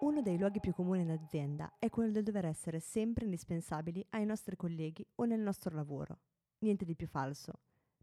[0.00, 4.24] Uno dei luoghi più comuni in azienda è quello del dover essere sempre indispensabili ai
[4.24, 6.18] nostri colleghi o nel nostro lavoro.
[6.60, 7.54] Niente di più falso.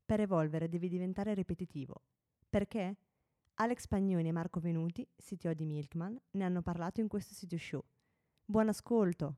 [0.03, 2.01] Per evolvere devi diventare ripetitivo.
[2.49, 2.97] Perché?
[3.55, 7.81] Alex Pagnoni e Marco Venuti, CTO di Milkman, ne hanno parlato in questo sito show.
[8.43, 9.35] Buon ascolto!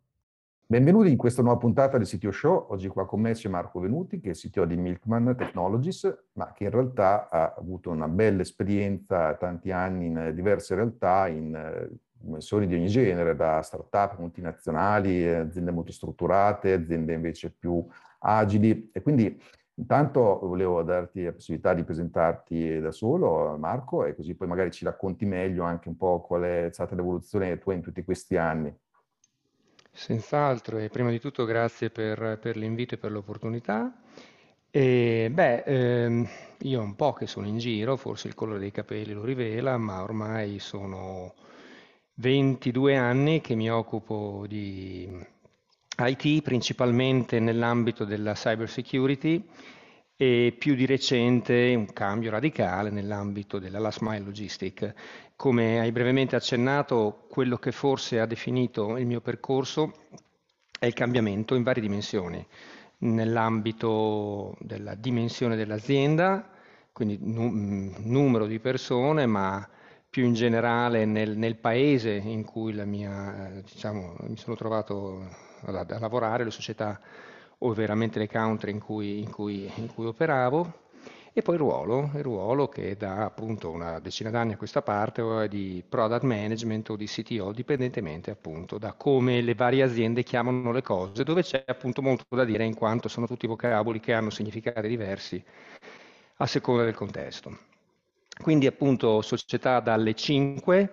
[0.66, 2.66] Benvenuti in questa nuova puntata del CTO Show.
[2.72, 6.66] Oggi qua con me c'è Marco Venuti, che è CTO di Milkman Technologies, ma che
[6.66, 11.88] in realtà ha avuto una bella esperienza, tanti anni in diverse realtà, in
[12.20, 17.86] dimensioni di ogni genere, da start-up multinazionali, aziende molto strutturate, aziende invece più
[18.20, 18.90] agili.
[18.92, 19.42] E quindi
[19.76, 24.86] intanto volevo darti la possibilità di presentarti da solo, Marco, e così poi magari ci
[24.86, 28.76] racconti meglio anche un po' qual è stata l'evoluzione tua in tutti questi anni.
[29.92, 33.92] Senz'altro, e prima di tutto grazie per, per l'invito e per l'opportunità.
[34.70, 36.28] E, beh, ehm,
[36.60, 40.04] io un po' che sono in giro, forse il colore dei capelli lo rivela, ma
[40.04, 41.34] ormai sono
[42.20, 45.08] 22 anni che mi occupo di
[46.00, 49.48] IT, principalmente nell'ambito della cyber security
[50.16, 54.94] e più di recente un cambio radicale nell'ambito della last mile logistic.
[55.36, 59.94] Come hai brevemente accennato, quello che forse ha definito il mio percorso
[60.80, 62.44] è il cambiamento in varie dimensioni,
[63.00, 66.50] nell'ambito della dimensione dell'azienda,
[66.92, 69.70] quindi n- numero di persone, ma
[70.18, 75.28] più in generale nel, nel paese in cui mia, diciamo, mi sono trovato
[75.66, 77.00] a, a lavorare, le società
[77.60, 80.86] o veramente le country in cui, in cui, in cui operavo,
[81.34, 85.22] e poi il ruolo, il ruolo che da appunto una decina d'anni a questa parte
[85.44, 90.72] è di product management o di CTO, dipendentemente appunto da come le varie aziende chiamano
[90.72, 94.32] le cose, dove c'è appunto molto da dire in quanto sono tutti vocaboli che hanno
[94.32, 95.44] significati diversi
[96.38, 97.77] a seconda del contesto.
[98.42, 100.92] Quindi appunto società dalle 5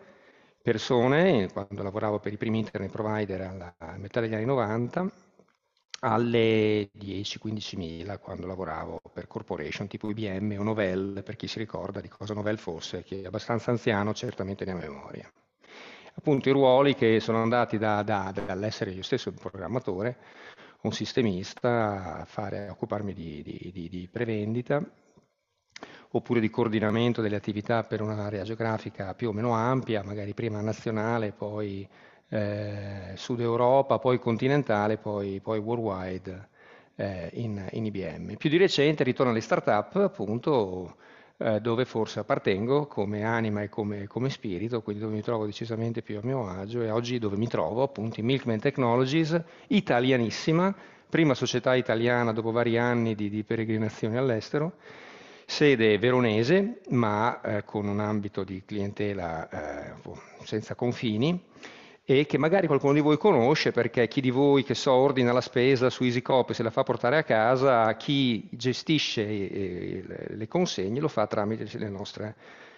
[0.63, 5.13] persone, quando lavoravo per i primi internet provider alla metà degli anni 90,
[6.01, 12.01] alle 10-15 mila quando lavoravo per corporation tipo IBM o Novell, per chi si ricorda
[12.01, 15.31] di cosa Novell fosse, che è abbastanza anziano certamente ne ha memoria.
[16.17, 20.17] Appunto i ruoli che sono andati da, da, dall'essere io stesso un programmatore,
[20.83, 24.83] un sistemista, a, fare, a occuparmi di, di, di, di prevendita,
[26.17, 31.33] oppure di coordinamento delle attività per un'area geografica più o meno ampia, magari prima nazionale,
[31.33, 31.87] poi
[32.29, 36.49] eh, Sud Europa, poi continentale, poi, poi worldwide
[36.95, 38.35] eh, in, in, IBM.
[38.37, 40.97] Più di recente ritorno alle start-up, appunto,
[41.39, 46.01] eh, dove forse appartengo come anima e come, come, spirito, quindi dove mi trovo decisamente
[46.01, 49.37] più a mio agio e oggi dove mi trovo, appunto, in Milkman Technologies,
[49.67, 50.73] italianissima,
[51.09, 54.75] prima società italiana dopo vari anni di, di peregrinazione all'estero,
[55.47, 59.93] sede veronese, ma eh, con un ambito di clientela eh,
[60.45, 61.41] senza confini,
[62.07, 65.41] e che magari qualcuno di voi conosce perché chi di voi che so ordina la
[65.41, 71.01] spesa su EasyCop e se la fa portare a casa, chi gestisce eh, le consegne
[71.01, 72.35] lo fa tramite le nostre,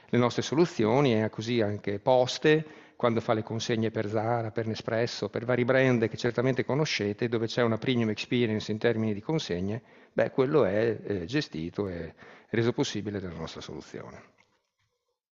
[0.09, 5.29] le nostre soluzioni e così anche Poste quando fa le consegne per Zara, per Nespresso,
[5.29, 9.83] per vari brand che certamente conoscete, dove c'è una premium experience in termini di consegne,
[10.13, 12.15] beh, quello è eh, gestito e
[12.51, 14.35] reso possibile dalla nostra soluzione.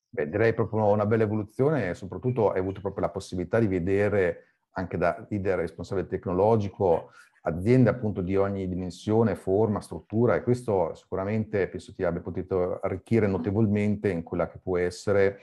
[0.09, 4.57] Beh, direi proprio una bella evoluzione e soprattutto hai avuto proprio la possibilità di vedere
[4.73, 7.11] anche da leader responsabile tecnologico
[7.43, 13.27] aziende appunto di ogni dimensione, forma, struttura e questo sicuramente penso ti abbia potuto arricchire
[13.27, 15.41] notevolmente in quella che può essere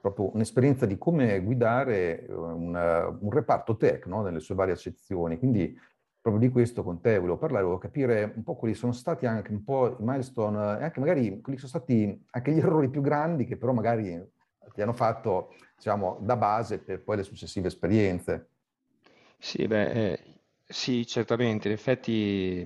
[0.00, 4.22] proprio un'esperienza di come guidare un, un reparto tech no?
[4.22, 5.38] nelle sue varie accezioni.
[5.38, 5.76] Quindi
[6.30, 9.50] proprio di questo con te volevo parlare, volevo capire un po' quali sono stati anche
[9.50, 13.44] un po' i milestone e anche magari quelli sono stati anche gli errori più grandi
[13.44, 14.36] che però magari
[14.72, 18.50] ti hanno fatto, diciamo, da base per poi le successive esperienze.
[19.38, 20.20] Sì, beh, eh,
[20.66, 21.68] sì, certamente.
[21.68, 22.64] In effetti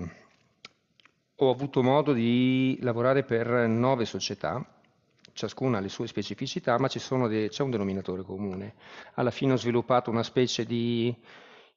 [1.37, 4.65] ho avuto modo di lavorare per nove società,
[5.33, 8.75] ciascuna ha le sue specificità, ma de- c'è un denominatore comune.
[9.15, 11.15] Alla fine ho sviluppato una specie di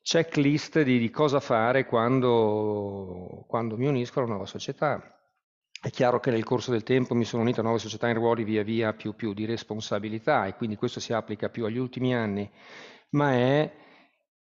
[0.05, 5.01] checklist di, di cosa fare quando, quando, mi unisco a una nuova società.
[5.81, 8.43] È chiaro che nel corso del tempo mi sono unito a nuove società in ruoli
[8.43, 12.47] via via più, più di responsabilità e quindi questo si applica più agli ultimi anni,
[13.11, 13.71] ma è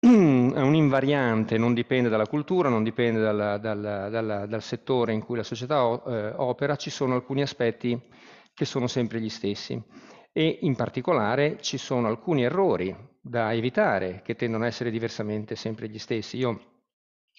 [0.00, 5.22] è un invariante, non dipende dalla cultura, non dipende dal, dal, dal, dal settore in
[5.22, 8.00] cui la società eh, opera, ci sono alcuni aspetti
[8.54, 9.80] che sono sempre gli stessi
[10.32, 15.88] e in particolare ci sono alcuni errori da evitare che tendono a essere diversamente sempre
[15.88, 16.38] gli stessi.
[16.38, 16.60] Io,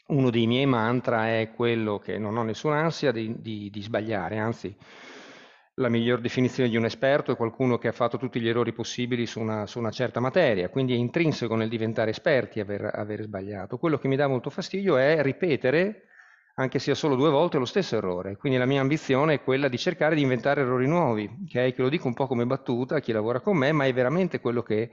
[0.07, 4.37] uno dei miei mantra è quello che non ho nessuna ansia di, di, di sbagliare,
[4.37, 4.75] anzi
[5.75, 9.25] la miglior definizione di un esperto è qualcuno che ha fatto tutti gli errori possibili
[9.25, 13.77] su una, su una certa materia, quindi è intrinseco nel diventare esperti aver, aver, sbagliato.
[13.77, 16.07] Quello che mi dà molto fastidio è ripetere,
[16.55, 18.35] anche sia solo due volte, lo stesso errore.
[18.35, 21.73] Quindi la mia ambizione è quella di cercare di inventare errori nuovi, okay?
[21.73, 24.39] che lo dico un po' come battuta a chi lavora con me, ma è veramente
[24.39, 24.91] quello che,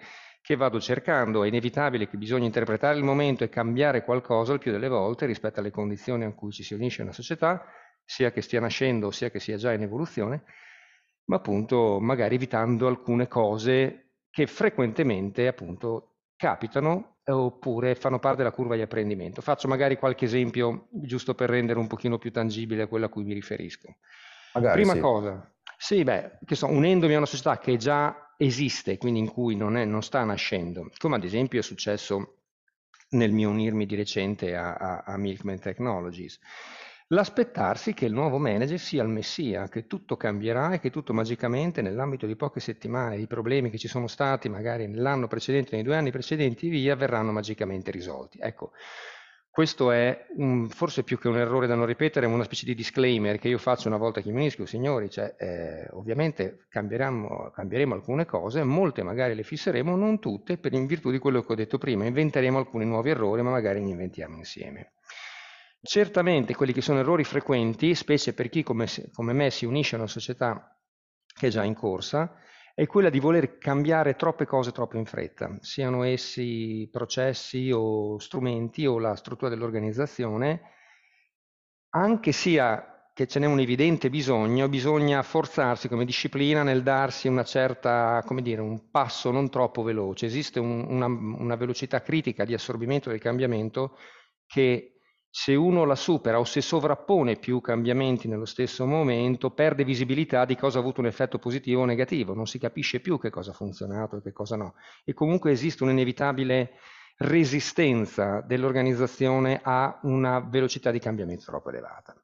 [0.48, 1.44] che vado cercando.
[1.44, 5.60] È inevitabile che bisogna interpretare il momento e cambiare qualcosa il più delle volte rispetto
[5.60, 7.66] alle condizioni in cui ci si unisce una società,
[8.02, 10.44] sia che stia nascendo, sia che sia già in evoluzione
[11.26, 18.74] ma appunto magari evitando alcune cose che frequentemente appunto capitano oppure fanno parte della curva
[18.74, 19.42] di apprendimento.
[19.42, 23.34] Faccio magari qualche esempio giusto per rendere un pochino più tangibile quello a cui mi
[23.34, 23.96] riferisco.
[24.54, 25.00] Magari, Prima sì.
[25.00, 29.54] cosa, sì, beh, che so, unendomi a una società che già esiste, quindi in cui
[29.54, 32.36] non, è, non sta nascendo, come ad esempio è successo
[33.10, 36.38] nel mio unirmi di recente a, a, a Milkman Technologies
[37.08, 41.80] l'aspettarsi che il nuovo manager sia il messia, che tutto cambierà e che tutto magicamente
[41.80, 45.96] nell'ambito di poche settimane i problemi che ci sono stati magari nell'anno precedente, nei due
[45.96, 48.38] anni precedenti, via, verranno magicamente risolti.
[48.40, 48.72] Ecco,
[49.58, 53.40] questo è un, forse più che un errore da non ripetere, una specie di disclaimer
[53.40, 58.24] che io faccio una volta che mi unisco, signori, cioè, eh, ovviamente cambieremo, cambieremo alcune
[58.24, 61.76] cose, molte magari le fisseremo, non tutte, per in virtù di quello che ho detto
[61.76, 64.92] prima, inventeremo alcuni nuovi errori, ma magari li inventiamo insieme.
[65.82, 69.98] Certamente quelli che sono errori frequenti, specie per chi come, come me si unisce a
[69.98, 70.78] una società
[71.36, 72.32] che è già in corsa,
[72.78, 78.86] è quella di voler cambiare troppe cose troppo in fretta, siano essi processi o strumenti
[78.86, 80.60] o la struttura dell'organizzazione,
[81.88, 87.42] anche sia che ce n'è un evidente bisogno, bisogna forzarsi come disciplina nel darsi una
[87.42, 90.26] certa, come dire, un passo non troppo veloce.
[90.26, 93.98] Esiste un, una, una velocità critica di assorbimento del cambiamento
[94.46, 94.97] che
[95.30, 100.56] se uno la supera o se sovrappone più cambiamenti nello stesso momento, perde visibilità di
[100.56, 103.54] cosa ha avuto un effetto positivo o negativo, non si capisce più che cosa ha
[103.54, 104.74] funzionato e che cosa no.
[105.04, 106.72] E comunque esiste un'inevitabile
[107.18, 112.16] resistenza dell'organizzazione a una velocità di cambiamento troppo elevata.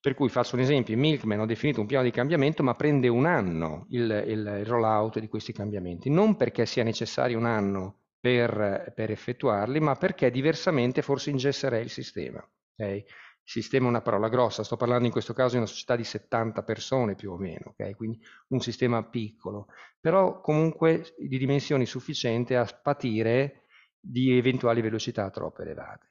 [0.00, 3.26] Per cui faccio un esempio, Milkman ho definito un piano di cambiamento, ma prende un
[3.26, 8.92] anno il, il, il rollout di questi cambiamenti, non perché sia necessario un anno per,
[8.94, 12.46] per effettuarli, ma perché diversamente forse ingesserei il sistema.
[12.74, 13.04] Okay?
[13.42, 16.62] Sistema è una parola grossa, sto parlando in questo caso di una società di 70
[16.62, 17.94] persone più o meno, okay?
[17.94, 19.68] quindi un sistema piccolo,
[19.98, 23.64] però comunque di dimensioni sufficienti a patire
[23.98, 26.08] di eventuali velocità troppo elevate.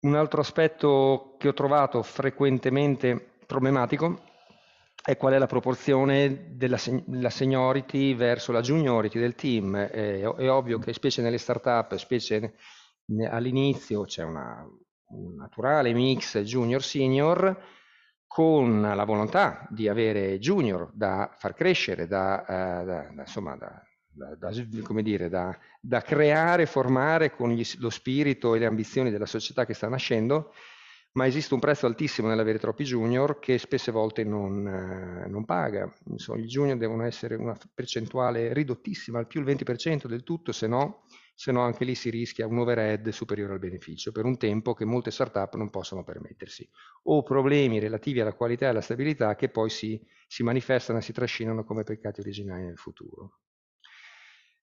[0.00, 4.25] Un altro aspetto che ho trovato frequentemente problematico
[5.06, 9.76] è qual è la proporzione della, della seniority verso la juniority del team.
[9.76, 9.88] È,
[10.20, 12.54] è, ovvio che specie nelle start-up, specie
[13.30, 14.68] all'inizio c'è una,
[15.10, 17.56] un naturale mix junior-senior
[18.26, 24.50] con la volontà di avere junior da far crescere, da, uh, da, da insomma, da,
[25.02, 29.88] dire, da, creare, formare con gli, lo spirito e le ambizioni della società che sta
[29.88, 30.52] nascendo
[31.16, 35.90] ma esiste un prezzo altissimo nell'avere troppi junior che spesse volte non, eh, non paga.
[36.10, 40.66] Insomma, I junior devono essere una percentuale ridottissima, al più il 20% del tutto, se
[40.66, 41.04] no,
[41.34, 44.84] se no anche lì si rischia un overhead superiore al beneficio per un tempo che
[44.84, 46.68] molte startup non possono permettersi.
[47.04, 51.12] O problemi relativi alla qualità e alla stabilità che poi si, si manifestano e si
[51.12, 53.38] trascinano come peccati originali nel futuro.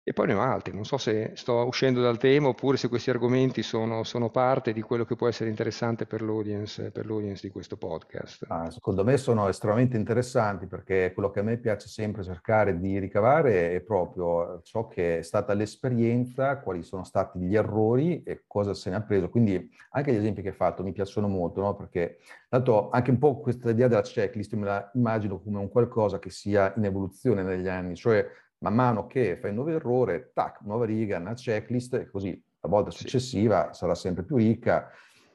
[0.05, 3.09] E poi ne ho altri, non so se sto uscendo dal tema oppure se questi
[3.09, 7.53] argomenti sono, sono parte di quello che può essere interessante per l'audience, per l'audience di
[7.53, 8.43] questo podcast.
[8.49, 12.99] Ah, secondo me sono estremamente interessanti perché quello che a me piace sempre cercare di
[12.99, 18.73] ricavare è proprio ciò che è stata l'esperienza, quali sono stati gli errori e cosa
[18.73, 19.29] se ne ha preso.
[19.29, 21.77] Quindi anche gli esempi che hai fatto mi piacciono molto, no?
[21.77, 22.17] perché
[22.49, 26.29] tanto anche un po' questa idea della checklist me la immagino come un qualcosa che
[26.29, 28.27] sia in evoluzione negli anni, cioè
[28.63, 32.91] man mano che fai un nuovo errore, tac, nuova riga, una checklist, così la volta
[32.91, 33.79] successiva sì.
[33.79, 34.89] sarà sempre più ricca.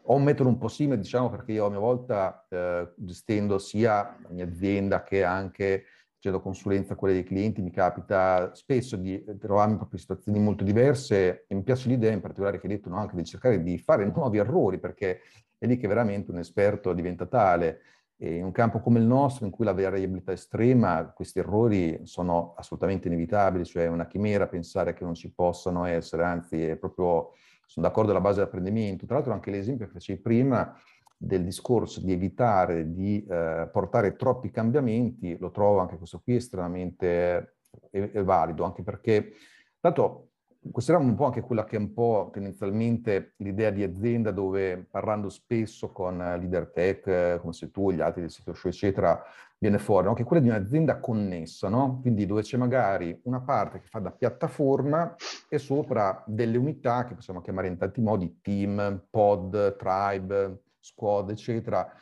[0.04, 4.16] Ho un metodo un po' simile, diciamo, perché io a mia volta eh, gestendo sia
[4.23, 9.23] la mia azienda che anche facendo consulenza a quelle dei clienti, mi capita spesso di
[9.38, 12.88] trovarmi proprio in situazioni molto diverse e mi piace l'idea in particolare che hai detto
[12.88, 15.20] no, anche di cercare di fare nuovi errori, perché
[15.58, 17.80] è lì che veramente un esperto diventa tale
[18.20, 22.00] E in un campo come il nostro, in cui la variabilità è estrema, questi errori
[22.02, 26.76] sono assolutamente inevitabili, cioè è una chimera pensare che non ci possano essere, anzi è
[26.76, 27.34] proprio,
[27.66, 29.06] sono d'accordo alla base dell'apprendimento.
[29.06, 30.76] Tra l'altro anche l'esempio che facevi prima
[31.16, 37.54] del discorso di evitare di eh, portare troppi cambiamenti, lo trovo anche questo qui estremamente
[37.90, 39.32] è, è valido, anche perché,
[39.78, 40.27] tanto
[40.70, 45.28] consideriamo un po' anche quella che è un po' tendenzialmente l'idea di azienda dove parlando
[45.28, 49.22] spesso con leader tech, come sei tu, gli altri del sito show, eccetera,
[49.58, 50.14] viene fuori, no?
[50.14, 51.98] che è quella di un'azienda connessa, no?
[52.00, 55.14] Quindi dove c'è magari una parte che fa da piattaforma
[55.48, 61.92] e sopra delle unità che possiamo chiamare in tanti modi team, pod, tribe, squad, eccetera,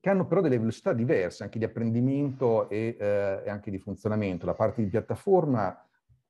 [0.00, 4.44] che hanno però delle velocità diverse anche di apprendimento e, eh, e anche di funzionamento.
[4.44, 5.82] La parte di piattaforma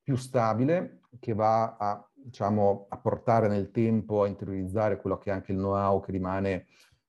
[0.05, 5.33] più stabile, che va a, diciamo, a portare nel tempo, a interiorizzare quello che è
[5.33, 6.67] anche il know-how che rimane,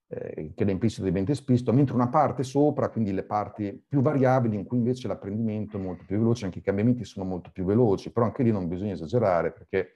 [0.07, 4.55] eh, che da implicito diventa esplicito, mentre una parte sopra, quindi le parti più variabili,
[4.55, 8.11] in cui invece l'apprendimento è molto più veloce, anche i cambiamenti sono molto più veloci,
[8.11, 9.93] però anche lì non bisogna esagerare, perché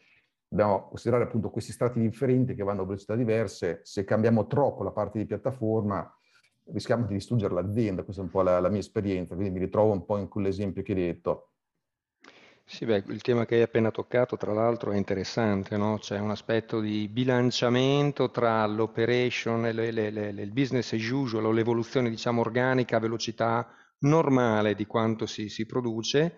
[0.47, 4.91] dobbiamo considerare appunto questi strati differenti che vanno a velocità diverse, se cambiamo troppo la
[4.91, 6.11] parte di piattaforma
[6.71, 9.91] rischiamo di distruggere l'azienda, questa è un po' la, la mia esperienza, quindi mi ritrovo
[9.91, 11.48] un po' in quell'esempio che hai detto.
[12.71, 15.97] Sì, beh, il tema che hai appena toccato, tra l'altro, è interessante, no?
[15.97, 21.45] C'è un aspetto di bilanciamento tra l'operation e le, le, le, il business as usual
[21.45, 23.67] o l'evoluzione, diciamo, organica a velocità
[24.01, 26.37] normale di quanto si, si produce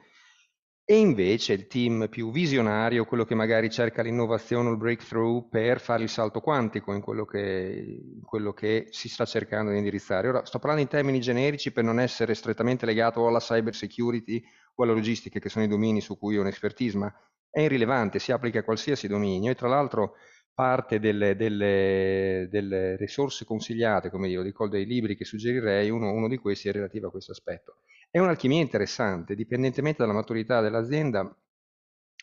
[0.91, 5.79] e invece il team più visionario, quello che magari cerca l'innovazione o il breakthrough per
[5.79, 10.27] fare il salto quantico in quello che, in quello che si sta cercando di indirizzare.
[10.27, 14.43] Ora sto parlando in termini generici per non essere strettamente legato alla cyber security
[14.75, 17.13] o alla logistica, che sono i domini su cui ho un'expertise, ma
[17.50, 20.15] è irrilevante, si applica a qualsiasi dominio e tra l'altro
[20.53, 26.27] parte delle, delle, delle risorse consigliate, come io dico, dei libri che suggerirei, uno, uno
[26.27, 27.77] di questi è relativo a questo aspetto.
[28.12, 31.22] È un'alchimia interessante, dipendentemente dalla maturità dell'azienda,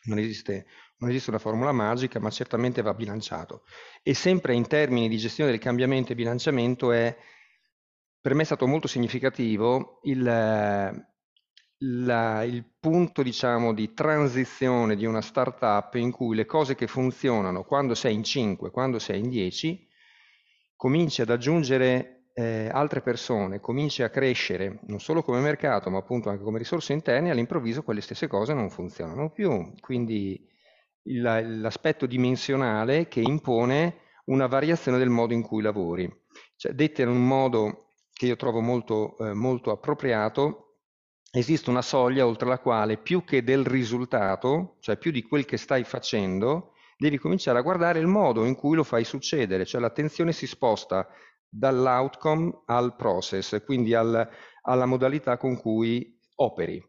[0.03, 0.67] non esiste,
[0.97, 3.63] non esiste, una formula magica, ma certamente va bilanciato.
[4.03, 7.17] E sempre in termini di gestione del cambiamento e bilanciamento è,
[8.21, 10.21] per me è stato molto significativo il,
[11.81, 17.63] la, il punto, diciamo, di transizione di una startup in cui le cose che funzionano
[17.63, 19.87] quando sei in 5, quando sei in 10,
[20.75, 26.29] cominci ad aggiungere eh, altre persone, cominci a crescere non solo come mercato ma appunto
[26.29, 29.73] anche come risorse interne, all'improvviso quelle stesse cose non funzionano più.
[29.81, 30.47] Quindi
[31.03, 36.09] l'aspetto dimensionale che impone una variazione del modo in cui lavori.
[36.55, 40.75] Cioè, dette in un modo che io trovo molto, eh, molto appropriato,
[41.31, 45.57] esiste una soglia oltre la quale più che del risultato, cioè più di quel che
[45.57, 50.31] stai facendo, devi cominciare a guardare il modo in cui lo fai succedere, cioè l'attenzione
[50.31, 51.07] si sposta
[51.49, 54.29] dall'outcome al process, quindi al,
[54.61, 56.81] alla modalità con cui operi.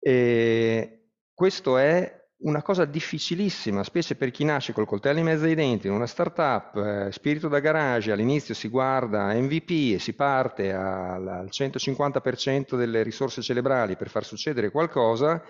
[0.00, 5.56] E questo è una cosa difficilissima, specie per chi nasce col coltello in mezzo ai
[5.56, 10.72] denti in una startup, eh, spirito da garage, all'inizio si guarda MVP e si parte
[10.72, 15.42] al, al 150% delle risorse cerebrali per far succedere qualcosa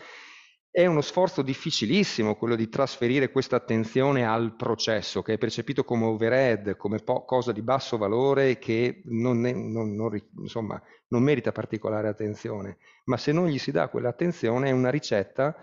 [0.71, 6.05] è uno sforzo difficilissimo quello di trasferire questa attenzione al processo che è percepito come
[6.05, 12.09] overhead, come cosa di basso valore che non, è, non, non, insomma, non merita particolare
[12.09, 15.57] attenzione, ma se non gli si dà quell'attenzione è una ricetta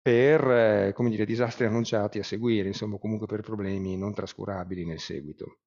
[0.00, 5.00] per eh, come dire, disastri annunciati a seguire, insomma comunque per problemi non trascurabili nel
[5.00, 5.58] seguito.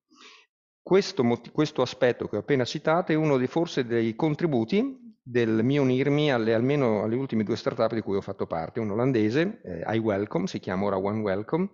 [0.81, 5.83] Questo, questo aspetto che ho appena citato è uno dei, forse dei contributi del mio
[5.83, 9.95] unirmi alle, almeno alle ultime due startup di cui ho fatto parte, un olandese, eh,
[9.95, 11.69] iWelcome, si chiama ora One Welcome,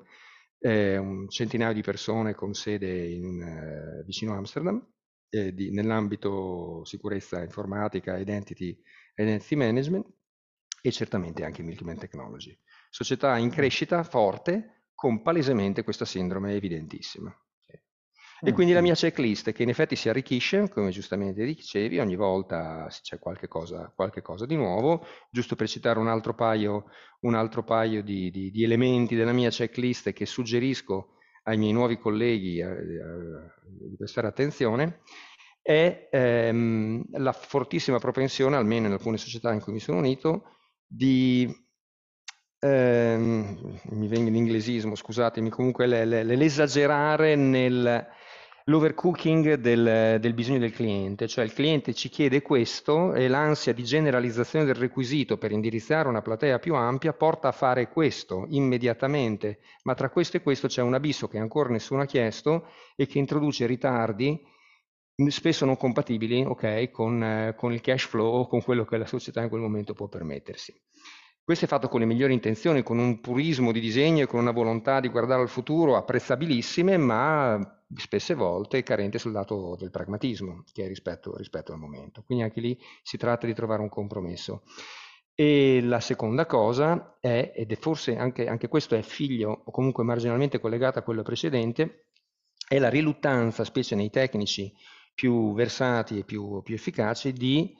[0.59, 4.85] eh, un centinaio di persone con sede in, eh, vicino a Amsterdam,
[5.29, 8.77] eh, nell'ambito sicurezza informatica, identity,
[9.15, 10.05] identity management
[10.81, 12.57] e certamente anche Milkman Technology.
[12.89, 17.33] Società in crescita forte con palesemente questa sindrome evidentissima.
[18.41, 22.87] E quindi la mia checklist che in effetti si arricchisce, come giustamente dicevi, ogni volta
[22.89, 26.85] c'è qualche cosa, qualche cosa di nuovo, giusto per citare un altro paio,
[27.21, 31.13] un altro paio di, di, di, elementi della mia checklist che suggerisco
[31.43, 35.01] ai miei nuovi colleghi eh, eh, di prestare attenzione,
[35.61, 41.51] è ehm, la fortissima propensione, almeno in alcune società in cui mi sono unito, di
[42.59, 48.07] ehm, mi venga l'inglesismo, scusatemi, comunque l'esagerare nel
[48.67, 53.83] l'overcooking del, del, bisogno del cliente, cioè il cliente ci chiede questo e l'ansia di
[53.83, 59.93] generalizzazione del requisito per indirizzare una platea più ampia porta a fare questo immediatamente, ma
[59.93, 63.67] tra questo e questo c'è un abisso che ancora nessuno ha chiesto e che introduce
[63.67, 64.41] ritardi
[65.27, 69.41] spesso non compatibili okay, con, eh, con il cash flow, con quello che la società
[69.41, 70.73] in quel momento può permettersi.
[71.45, 74.49] Questo è fatto con le migliori intenzioni, con un purismo di disegno e con una
[74.49, 80.85] volontà di guardare al futuro apprezzabilissime, ma spesse volte carente sul lato del pragmatismo, che
[80.85, 82.23] è rispetto, rispetto al momento.
[82.25, 84.63] Quindi anche lì si tratta di trovare un compromesso.
[85.35, 90.03] E la seconda cosa è, ed è forse anche, anche questo è figlio o comunque
[90.03, 92.07] marginalmente collegato a quello precedente,
[92.67, 94.73] è la riluttanza, specie nei tecnici
[95.13, 97.77] più versati e più, più efficaci, di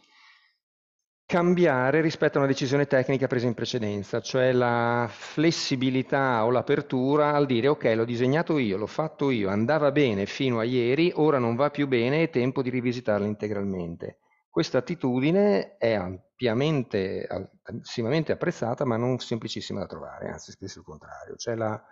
[1.25, 7.48] cambiare rispetto a una decisione tecnica presa in precedenza, cioè la flessibilità o l'apertura al
[7.48, 11.55] dire ok, l'ho disegnato io, l'ho fatto io, andava bene fino a ieri, ora non
[11.55, 14.20] va più bene, è tempo di rivisitarla integralmente.
[14.50, 21.36] Questa attitudine è ampiamente, altissimamente apprezzata, ma non semplicissima da trovare, anzi spesso il contrario.
[21.36, 21.84] Cioè la,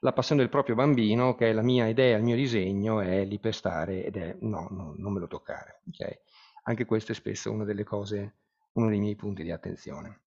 [0.00, 3.38] la passione del proprio bambino, che è la mia idea, il mio disegno, è lì
[3.38, 5.80] per stare ed è no, no non me lo toccare.
[5.88, 6.18] Okay?
[6.64, 8.39] Anche questo è spesso una delle cose
[8.72, 10.20] uno dei miei punti di attenzione.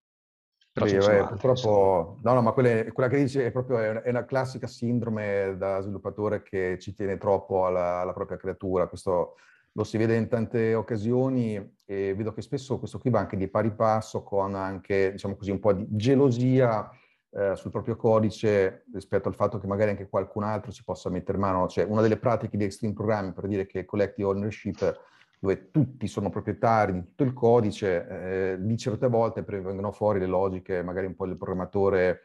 [0.74, 4.26] Però sì, beh, purtroppo, no, no, ma quelle, quella che dici è proprio è una
[4.26, 8.88] classica sindrome da sviluppatore che ci tiene troppo alla, alla, propria creatura.
[8.88, 9.36] Questo
[9.72, 13.48] lo si vede in tante occasioni e vedo che spesso questo qui va anche di
[13.48, 16.90] pari passo con anche, diciamo così, un po' di gelosia
[17.30, 21.38] eh, sul proprio codice rispetto al fatto che magari anche qualcun altro ci possa mettere
[21.38, 21.68] mano.
[21.68, 25.02] Cioè, una delle pratiche di Extreme Programming per dire che collective ownership
[25.44, 30.26] dove tutti sono proprietari di tutto il codice, eh, di certe volte vengono fuori le
[30.26, 32.22] logiche, magari un po' del programmatore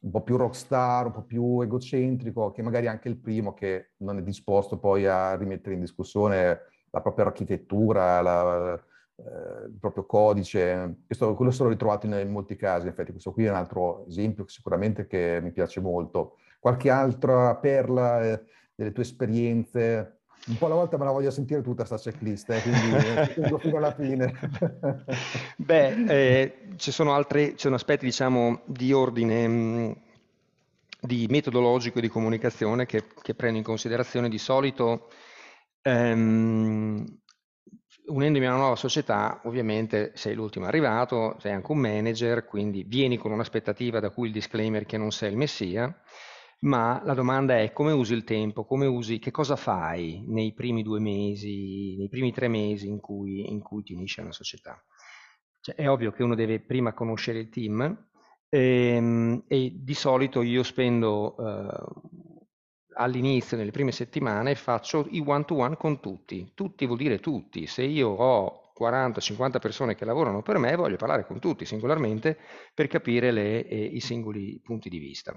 [0.00, 4.16] un po' più rockstar, un po' più egocentrico, che magari anche il primo che non
[4.16, 8.74] è disposto poi a rimettere in discussione la propria architettura, la,
[9.16, 11.00] eh, il proprio codice.
[11.04, 14.06] Questo, quello l'ho ritrovato in, in, molti casi, in effetti questo qui è un altro
[14.06, 16.38] esempio sicuramente che mi piace molto.
[16.58, 18.42] Qualche altra perla eh,
[18.74, 22.62] delle tue esperienze un po' alla volta me la voglio sentire tutta sta checklist, eh,
[22.62, 22.80] quindi
[23.34, 24.32] tengo fino alla fine.
[25.56, 29.92] Beh, eh, ci sono altri, ci sono aspetti diciamo di ordine mh, mm,
[31.00, 35.08] di metodologico e di comunicazione che, che, prendo in considerazione di solito
[35.82, 37.04] ehm,
[38.06, 43.16] unendomi a una nuova società, ovviamente sei l'ultimo arrivato, sei anche un manager, quindi vieni
[43.16, 46.02] con un'aspettativa da cui il disclaimer che non sei il messia
[46.62, 50.82] ma la domanda è come usi il tempo, come usi, che cosa fai nei primi
[50.82, 54.80] due mesi, nei primi tre mesi in cui, in cui ti unisci a una società.
[55.60, 58.08] Cioè, è ovvio che uno deve prima conoscere il team
[58.48, 61.84] ehm, e di solito io spendo eh,
[62.94, 66.52] all'inizio, nelle prime settimane, faccio i one-to-one con tutti.
[66.54, 67.66] Tutti vuol dire tutti.
[67.66, 72.38] Se io ho 40-50 persone che lavorano per me, voglio parlare con tutti singolarmente
[72.74, 75.36] per capire le, eh, i singoli punti di vista.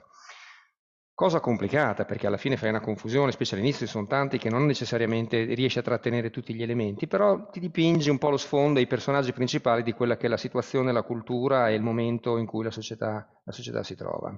[1.16, 5.46] Cosa complicata perché alla fine fai una confusione, specie all'inizio sono tanti che non necessariamente
[5.54, 8.88] riesci a trattenere tutti gli elementi, però ti dipingi un po' lo sfondo e i
[8.88, 12.66] personaggi principali di quella che è la situazione, la cultura e il momento in cui
[12.66, 14.38] la società, la società si trova.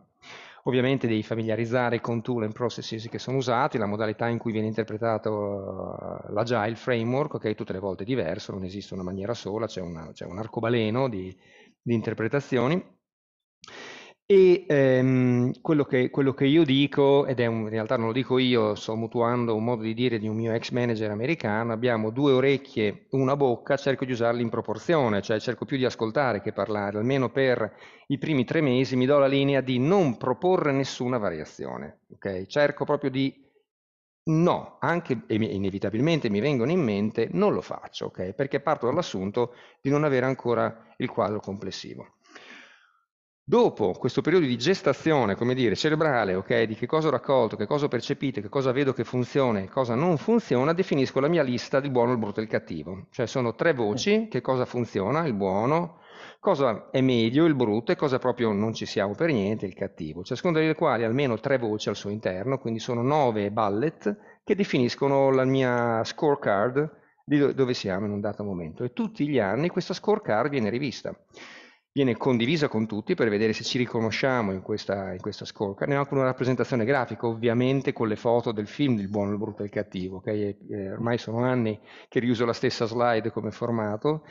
[0.66, 4.68] Ovviamente devi familiarizzare con tool and processes che sono usati, la modalità in cui viene
[4.68, 9.66] interpretato uh, l'agile framework, okay, tutte le volte è diverso, non esiste una maniera sola,
[9.66, 11.36] c'è, una, c'è un arcobaleno di,
[11.82, 12.97] di interpretazioni.
[14.30, 18.12] E ehm, quello, che, quello, che, io dico, ed è un, in realtà non lo
[18.12, 22.10] dico io, sto mutuando un modo di dire di un mio ex manager americano, abbiamo
[22.10, 26.52] due orecchie, una bocca, cerco di usarli in proporzione, cioè cerco più di ascoltare che
[26.52, 27.74] parlare, almeno per
[28.08, 32.48] i primi tre mesi mi do la linea di non proporre nessuna variazione, okay?
[32.48, 33.34] cerco proprio di
[34.26, 38.34] no, anche e inevitabilmente mi vengono in mente, non lo faccio, okay?
[38.34, 42.16] perché parto dall'assunto di non avere ancora il quadro complessivo.
[43.50, 47.66] Dopo questo periodo di gestazione, come dire, cerebrale, ok, di che cosa ho raccolto, che
[47.66, 51.44] cosa ho percepito, che cosa vedo che funziona e cosa non funziona, definisco la mia
[51.44, 53.06] lista di buono, il brutto e il cattivo.
[53.10, 56.00] Cioè sono tre voci, che cosa funziona, il buono,
[56.42, 60.26] cosa è meglio, il brutto e cosa proprio non ci siamo per niente, il cattivo.
[60.26, 64.56] Ciascuno delle quali ha almeno tre voci al suo interno, quindi sono nove bullet che
[64.56, 68.84] definiscono la mia scorecard di dove siamo in un dato momento.
[68.84, 71.18] E tutti gli anni questa scorecard viene rivista
[71.98, 75.90] viene condivisa con tutti per vedere se ci riconosciamo in questa, in questa scorecard.
[75.90, 79.40] Ne ho anche una rappresentazione grafica, ovviamente con le foto del film Il buono, il
[79.40, 80.18] brutto e il cattivo.
[80.18, 80.58] Okay?
[80.70, 84.24] E, ormai sono anni che riuso la stessa slide come formato.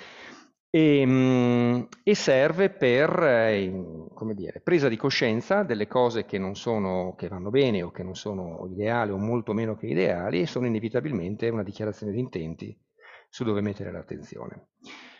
[0.70, 6.54] E, ehm, e serve per eh, come dire, presa di coscienza delle cose che, non
[6.54, 10.46] sono, che vanno bene o che non sono ideali o molto meno che ideali e
[10.46, 12.78] sono inevitabilmente una dichiarazione di intenti
[13.28, 14.68] su dove mettere l'attenzione.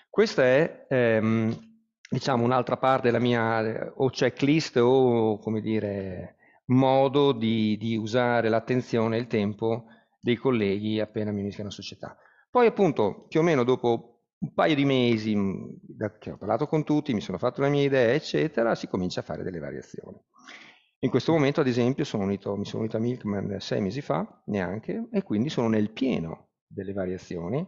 [0.09, 1.75] Questa è ehm,
[2.09, 9.17] diciamo, un'altra parte della mia o checklist o, come dire, modo di, di usare l'attenzione
[9.17, 9.87] e il tempo
[10.21, 12.17] dei colleghi appena mi unisco a una società.
[12.51, 15.35] Poi appunto più o meno dopo un paio di mesi
[15.81, 19.21] da, che ho parlato con tutti, mi sono fatto le mie idee, eccetera, si comincia
[19.21, 20.19] a fare delle variazioni.
[21.01, 24.43] In questo momento, ad esempio, sono unito, mi sono unito a Milkman sei mesi fa,
[24.47, 27.67] neanche, e quindi sono nel pieno delle variazioni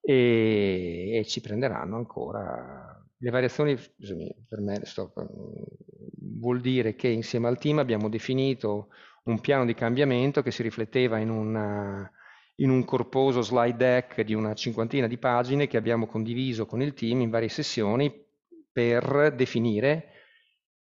[0.00, 3.05] e, e ci prenderanno ancora.
[3.18, 5.12] Le variazioni, scusami, per me sto,
[6.18, 8.88] vuol dire che insieme al team abbiamo definito
[9.24, 12.10] un piano di cambiamento che si rifletteva in, una,
[12.56, 16.92] in un corposo slide deck di una cinquantina di pagine che abbiamo condiviso con il
[16.94, 18.12] team in varie sessioni
[18.70, 20.12] per definire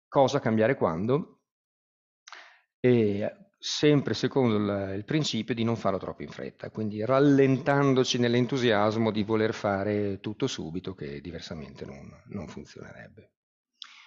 [0.08, 1.40] cosa cambiare quando.
[2.80, 9.10] E sempre secondo il, il, principio di non farlo troppo in fretta, quindi rallentandoci nell'entusiasmo
[9.10, 13.30] di voler fare tutto subito, che diversamente non, non funzionerebbe.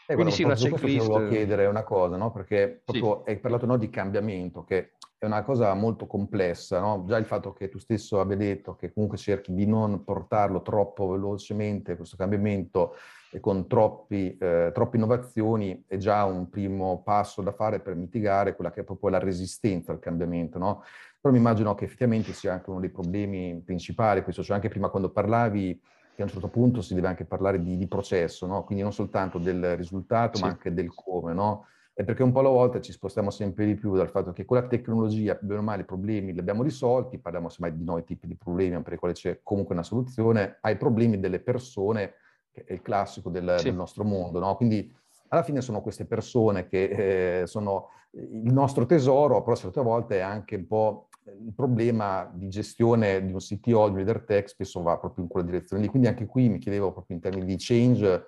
[0.08, 1.06] Eh, quindi sì, una checklist...
[1.06, 2.32] volevo chiedere una cosa, no?
[2.32, 3.30] perché proprio sì.
[3.30, 7.04] hai parlato no, di cambiamento, che è una cosa molto complessa, no?
[7.08, 11.10] già il fatto che tu stesso abbia detto che comunque cerchi di non portarlo troppo
[11.10, 12.96] velocemente, questo cambiamento,
[13.32, 18.56] e con troppi, eh, troppe innovazioni è già un primo passo da fare per mitigare
[18.56, 20.84] quella che è proprio la resistenza al cambiamento, no?
[21.22, 24.90] Però mi immagino che effettivamente sia anche uno dei problemi principali, questo cioè anche prima
[24.90, 25.80] quando parlavi
[26.16, 28.64] che a un certo punto si deve anche parlare di, di processo, no?
[28.64, 30.44] Quindi non soltanto del risultato, sì.
[30.44, 31.66] ma anche del come, no?
[31.94, 34.56] È perché un po' alla volta ci spostiamo sempre di più dal fatto che con
[34.58, 38.26] la tecnologia, bene o male, i problemi li abbiamo risolti, parliamo semmai di nuovi tipi
[38.26, 42.14] di problemi per i quali c'è comunque una soluzione, ai problemi delle persone
[42.52, 43.66] che è il classico del, sì.
[43.66, 44.56] del nostro mondo, no?
[44.56, 44.94] Quindi
[45.30, 50.22] alla fine sono queste persone che eh, sono il nostro tesoro, però certe volte è
[50.22, 54.82] anche un po' il problema di gestione di un CTO, di un leader tech, spesso
[54.82, 55.90] va proprio in quella direzione lì.
[55.90, 58.26] Quindi anche qui mi chiedevo proprio in termini di change,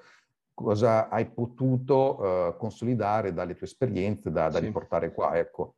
[0.53, 4.65] cosa hai potuto uh, consolidare dalle tue esperienze da, da sì.
[4.65, 5.75] riportare qua, ecco.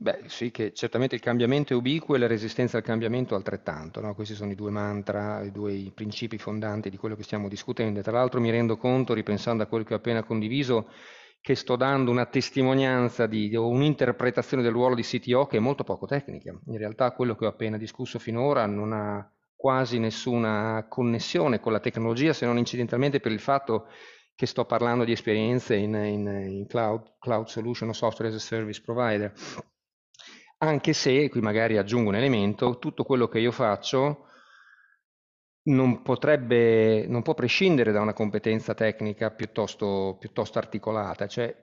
[0.00, 4.00] Beh, sì, che certamente il cambiamento è ubiquo e la resistenza al cambiamento altrettanto.
[4.00, 4.14] No?
[4.14, 8.00] Questi sono i due mantra, i due principi fondanti di quello che stiamo discutendo.
[8.00, 10.88] Tra l'altro mi rendo conto, ripensando a quello che ho appena condiviso,
[11.40, 15.82] che sto dando una testimonianza di, o un'interpretazione del ruolo di CTO che è molto
[15.82, 16.56] poco tecnica.
[16.66, 21.80] In realtà quello che ho appena discusso finora non ha quasi nessuna connessione con la
[21.80, 23.88] tecnologia, se non incidentalmente per il fatto
[24.36, 28.44] che sto parlando di esperienze in, in, in cloud, cloud solution o software as a
[28.44, 29.32] service provider
[30.58, 34.26] anche se, qui magari aggiungo un elemento, tutto quello che io faccio
[35.68, 41.54] non potrebbe, non può prescindere da una competenza tecnica piuttosto, piuttosto articolata, cioè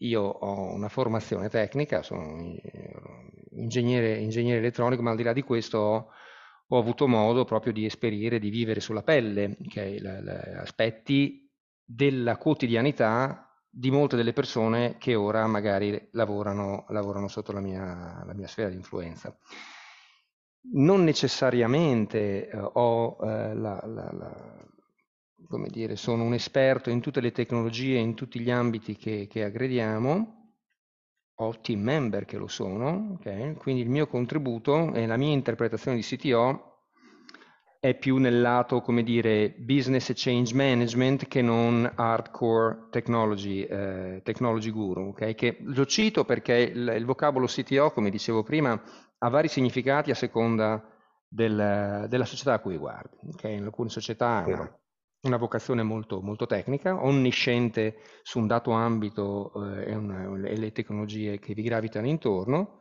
[0.00, 2.54] io ho una formazione tecnica, sono
[3.52, 6.08] ingegnere, ingegnere elettronico, ma al di là di questo ho,
[6.68, 9.98] ho avuto modo proprio di esperire, di vivere sulla pelle okay,
[10.56, 11.50] aspetti
[11.82, 18.34] della quotidianità di molte delle persone che ora magari lavorano, lavorano sotto la mia, la
[18.34, 19.36] mia, sfera di influenza.
[20.72, 24.58] Non necessariamente eh, ho eh, la, la,
[25.48, 29.44] come dire, sono un esperto in tutte le tecnologie, in tutti gli ambiti che, che
[29.44, 30.34] aggrediamo,
[31.40, 33.54] ho team member che lo sono, okay?
[33.54, 36.67] quindi il mio contributo e la mia interpretazione di CTO
[37.80, 44.20] è più nel lato, come dire, business e change management che non hardcore technology, eh,
[44.24, 45.34] technology guru, okay?
[45.34, 48.80] che lo cito perché il, il, vocabolo CTO, come dicevo prima,
[49.18, 50.84] ha vari significati a seconda
[51.28, 53.16] del, della società a cui guardi.
[53.34, 53.56] Okay?
[53.56, 54.78] In alcune società ha una,
[55.22, 60.72] una, vocazione molto, molto, tecnica, onnisciente su un dato ambito eh, e, una, e le
[60.72, 62.80] tecnologie che vi gravitano intorno,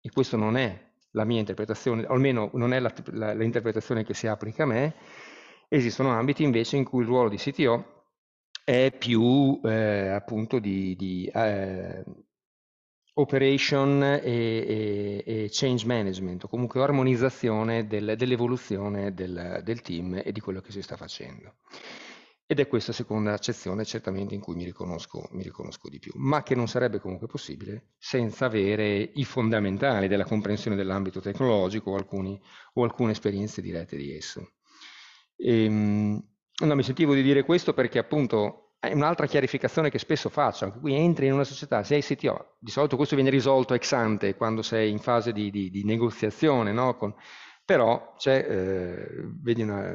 [0.00, 4.64] e questo non è la mia interpretazione, o almeno non è l'interpretazione che si applica
[4.64, 4.94] a me,
[5.68, 7.98] esistono ambiti invece in cui il ruolo di CTO
[8.64, 12.04] è più eh, appunto di, di eh,
[13.14, 20.32] operation e, e, e, change management, o comunque armonizzazione del, dell'evoluzione del, del team e
[20.32, 21.54] di quello che si sta facendo.
[22.50, 26.42] Ed è questa seconda accezione certamente in cui mi riconosco, mi riconosco, di più, ma
[26.42, 32.40] che non sarebbe comunque possibile senza avere i fondamentali della comprensione dell'ambito tecnologico o, alcuni,
[32.72, 34.52] o alcune esperienze dirette di esso.
[35.36, 36.26] E, ehm,
[36.64, 40.78] no, mi sentivo di dire questo perché appunto è un'altra chiarificazione che spesso faccio, anche
[40.78, 44.62] qui entri in una società, sei CTO, di solito questo viene risolto ex ante quando
[44.62, 46.96] sei in fase di, di, di negoziazione, no?
[46.96, 47.14] Con,
[47.68, 49.94] però c'è, eh, una,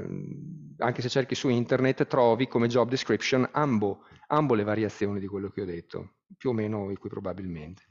[0.77, 5.49] anche se cerchi su internet, trovi come job description ambo, ambo, le variazioni di quello
[5.49, 7.81] che ho detto, più o meno equiprobabilmente.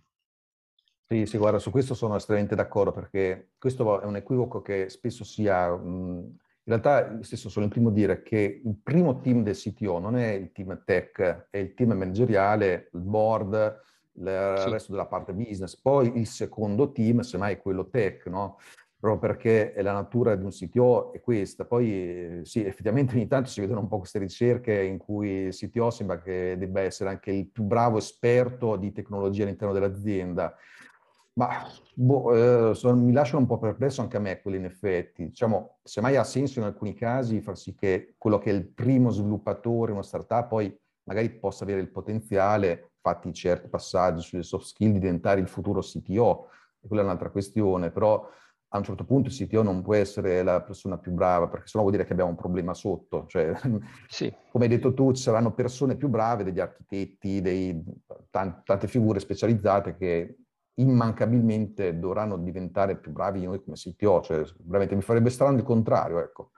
[1.09, 5.25] Sì, sì, guarda, su questo sono estremamente d'accordo perché questo è un equivoco che spesso
[5.25, 5.66] si ha.
[5.73, 6.31] In
[6.62, 10.31] realtà, stesso sono il primo a dire che il primo team del CTO non è
[10.31, 13.81] il team tech, è il team manageriale, il board,
[14.12, 14.71] il sì.
[14.71, 15.75] resto della parte business.
[15.75, 18.59] Poi il secondo team, semmai è quello tech, no?
[19.03, 21.65] Proprio perché la natura di un CTO è questa.
[21.65, 25.91] Poi sì, effettivamente ogni tanto si vedono un po' queste ricerche in cui il CTO
[25.91, 30.55] sembra che debba essere anche il più bravo esperto di tecnologia all'interno dell'azienda.
[31.33, 35.25] Ma boh, eh, sono, mi lasciano un po' perplesso anche a me quelli in effetti.
[35.25, 39.11] Diciamo, semmai ha senso in alcuni casi far sì che quello che è il primo
[39.11, 40.73] sviluppatore, una startup, poi
[41.09, 45.81] magari possa avere il potenziale, fatti certi passaggi sulle soft skill, di diventare il futuro
[45.81, 46.47] CTO.
[46.81, 48.29] E quella è un'altra questione, però
[48.75, 51.85] a un certo punto il CTO non può essere la persona più brava, perché sennò
[51.85, 53.27] vuol dire che abbiamo un problema sotto.
[53.29, 53.53] Cioè,
[54.09, 54.33] sì.
[54.51, 57.83] come hai detto tu, ci saranno persone più brave, degli architetti, dei,
[58.31, 60.37] tante figure specializzate che
[60.77, 65.65] immancabilmente dovranno diventare più bravi di noi come CTO, cioè veramente mi farebbe strano il
[65.65, 66.53] contrario, ecco.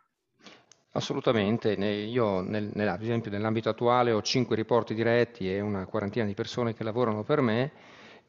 [0.92, 6.24] Assolutamente, io nel, nel, ad esempio nell'ambito attuale ho cinque riporti diretti e una quarantina
[6.24, 7.72] di persone che lavorano per me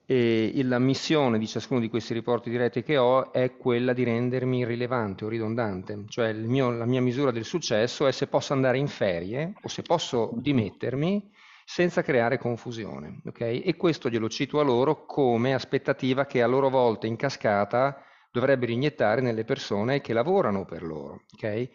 [0.05, 4.63] e la missione di ciascuno di questi riporti diretti che ho è quella di rendermi
[4.63, 8.87] rilevante o ridondante, cioè mio, la mia misura del successo è se posso andare in
[8.87, 11.31] ferie o se posso dimettermi
[11.65, 13.21] senza creare confusione.
[13.25, 13.61] Okay?
[13.61, 18.71] E questo glielo cito a loro come aspettativa che a loro volta in cascata dovrebbero
[18.71, 21.23] iniettare nelle persone che lavorano per loro.
[21.33, 21.67] Okay?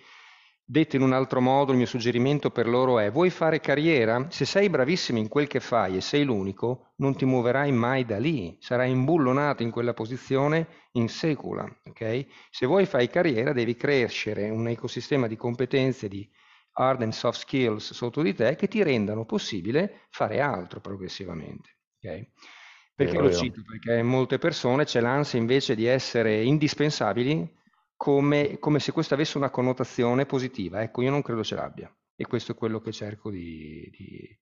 [0.71, 4.29] Detto in un altro modo, il mio suggerimento per loro è: vuoi fare carriera?
[4.31, 8.19] Se sei bravissimo in quel che fai e sei l'unico, non ti muoverai mai da
[8.19, 11.69] lì, sarai imbullonato in quella posizione in secula.
[11.89, 12.25] Okay?
[12.51, 16.31] Se vuoi fare carriera, devi crescere un ecosistema di competenze, di
[16.75, 21.79] hard and soft skills sotto di te che ti rendano possibile fare altro progressivamente.
[21.99, 22.31] Okay?
[22.95, 23.61] Perché lo cito?
[23.67, 27.59] Perché molte persone c'è l'ansia invece di essere indispensabili
[28.01, 30.81] come, come, se questo avesse una connotazione positiva.
[30.81, 34.39] Ecco, io non credo ce l'abbia e questo è quello che cerco di, di,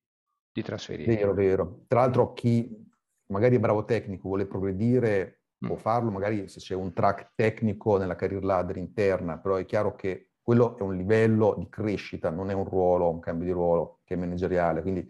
[0.52, 1.16] di trasferire.
[1.16, 1.80] Vero, vero.
[1.88, 2.88] Tra l'altro chi
[3.32, 5.66] magari è bravo tecnico, vuole progredire, mm.
[5.66, 9.96] può farlo, magari se c'è un track tecnico nella career ladder interna, però è chiaro
[9.96, 13.98] che quello è un livello di crescita, non è un ruolo, un cambio di ruolo
[14.04, 14.82] che è manageriale.
[14.82, 15.04] Quindi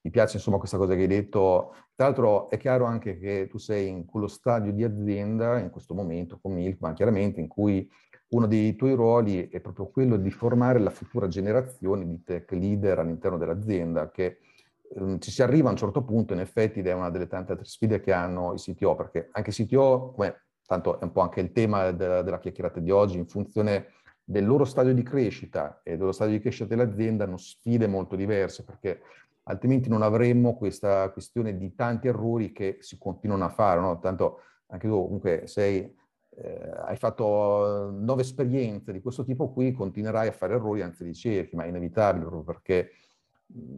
[0.00, 1.74] mi piace insomma questa cosa che hai detto.
[2.00, 5.92] Tra l'altro è chiaro anche che tu sei in quello stadio di azienda, in questo
[5.92, 7.86] momento con Milk, ma chiaramente in cui
[8.28, 13.00] uno dei tuoi ruoli è proprio quello di formare la futura generazione di tech leader
[13.00, 14.38] all'interno dell'azienda, che
[14.94, 17.52] eh, ci si arriva a un certo punto, in effetti, ed è una delle tante
[17.52, 21.20] altre sfide che hanno i CTO, perché anche i CTO, come tanto è un po'
[21.20, 23.88] anche il tema della, della chiacchierata di oggi, in funzione
[24.24, 28.64] del loro stadio di crescita e dello stadio di crescita dell'azienda hanno sfide molto diverse
[28.64, 29.02] perché
[29.50, 33.80] altrimenti non avremmo questa questione di tanti errori che si continuano a fare.
[33.80, 33.98] No?
[33.98, 35.94] Tanto anche tu comunque sei,
[36.36, 41.14] eh, hai fatto nove esperienze di questo tipo qui, continuerai a fare errori anzi li
[41.14, 42.90] cerchi, ma è inevitabile proprio perché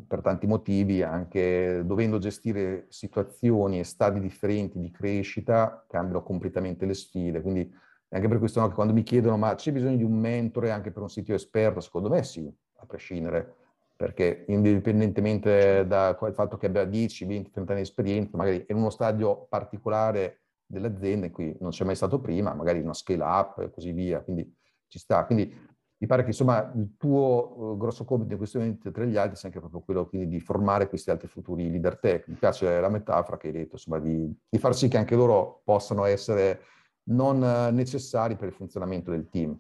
[0.06, 6.92] per tanti motivi, anche dovendo gestire situazioni e stadi differenti di crescita, cambiano completamente le
[6.92, 7.40] sfide.
[7.40, 7.72] Quindi
[8.10, 11.00] anche per questo no, quando mi chiedono ma c'è bisogno di un mentore anche per
[11.00, 13.54] un sito esperto, secondo me sì, a prescindere,
[13.96, 18.90] perché indipendentemente dal fatto che abbia 10, 20, 30 anni di esperienza, magari in uno
[18.90, 23.70] stadio particolare dell'azienda in cui non c'è mai stato prima, magari una scale up e
[23.70, 24.50] così via, quindi
[24.88, 25.24] ci sta.
[25.24, 25.54] Quindi
[26.02, 29.36] mi pare che insomma il tuo uh, grosso compito in questo momento tra gli altri
[29.36, 32.26] sia anche proprio quello quindi di formare questi altri futuri leader tech.
[32.26, 35.60] Mi piace la metafora che hai detto, insomma, di, di far sì che anche loro
[35.64, 36.62] possano essere
[37.04, 39.56] non eh, necessari per il funzionamento del team.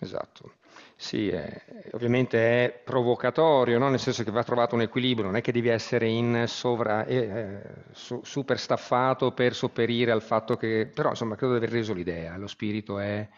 [0.00, 0.52] Esatto.
[1.00, 3.88] Sì, è, ovviamente è provocatorio, no?
[3.88, 7.16] nel senso che va trovato un equilibrio, non è che devi essere in sovra, eh,
[7.16, 11.92] eh su, super staffato per sopperire al fatto che, però insomma credo di aver reso
[11.94, 13.28] l'idea, lo spirito è,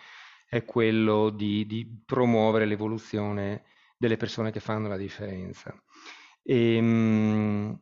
[0.49, 3.65] è quello di, di, promuovere l'evoluzione
[3.99, 5.75] delle persone che fanno la differenza.
[6.43, 7.81] E, ehm, mh,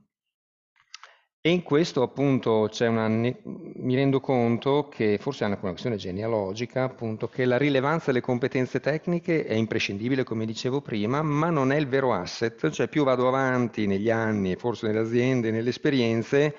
[1.41, 6.83] e in questo appunto c'è una, mi rendo conto che forse è una questione genealogica,
[6.83, 11.77] appunto, che la rilevanza delle competenze tecniche è imprescindibile, come dicevo prima, ma non è
[11.77, 16.57] il vero asset, cioè più vado avanti negli anni, forse nelle aziende, nelle esperienze,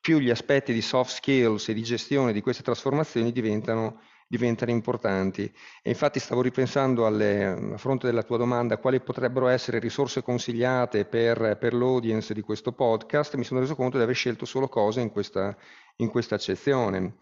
[0.00, 5.52] più gli aspetti di soft skills e di gestione di queste trasformazioni diventano diventano importanti.
[5.82, 11.04] E infatti stavo ripensando alle, a fronte della tua domanda quali potrebbero essere risorse consigliate
[11.04, 15.00] per, per l'audience di questo podcast, mi sono reso conto di aver scelto solo cose
[15.00, 15.56] in questa,
[15.96, 17.16] in questa accezione.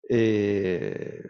[0.00, 1.22] E,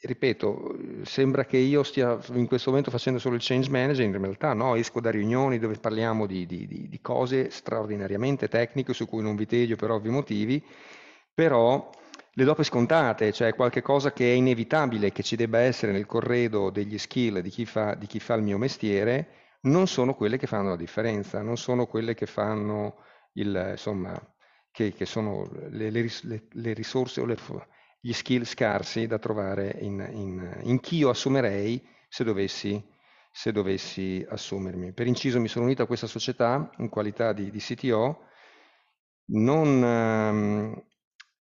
[0.00, 4.52] ripeto, sembra che io stia in questo momento facendo solo il change manager, in realtà
[4.52, 9.34] no, esco da riunioni dove parliamo di, di, di cose straordinariamente tecniche su cui non
[9.34, 10.64] vi tedio per ovvi motivi,
[11.34, 11.90] però
[12.38, 16.04] le do per scontate, cioè qualche cosa che è inevitabile che ci debba essere nel
[16.04, 20.36] corredo degli skill di chi fa, di chi fa il mio mestiere, non sono quelle
[20.36, 22.96] che fanno la differenza, non sono quelle che fanno
[23.34, 24.14] il, insomma,
[24.70, 26.10] che, che sono le, le,
[26.50, 27.26] le, risorse o
[28.00, 32.86] gli skill scarsi da trovare in, in, in chi io assumerei se dovessi,
[33.32, 34.92] se dovessi, assumermi.
[34.92, 38.24] Per inciso mi sono unito a questa società in qualità di, di CTO,
[39.28, 40.84] non, ehm,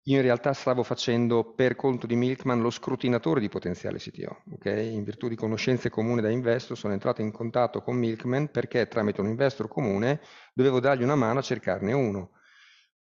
[0.07, 4.93] in realtà stavo facendo per conto di Milkman lo scrutinatore di potenziale CTO, okay?
[4.93, 9.23] in virtù di conoscenze comuni da investor sono entrato in contatto con Milkman perché tramite
[9.23, 10.21] un investor comune
[10.53, 12.33] dovevo dargli una mano a cercarne uno.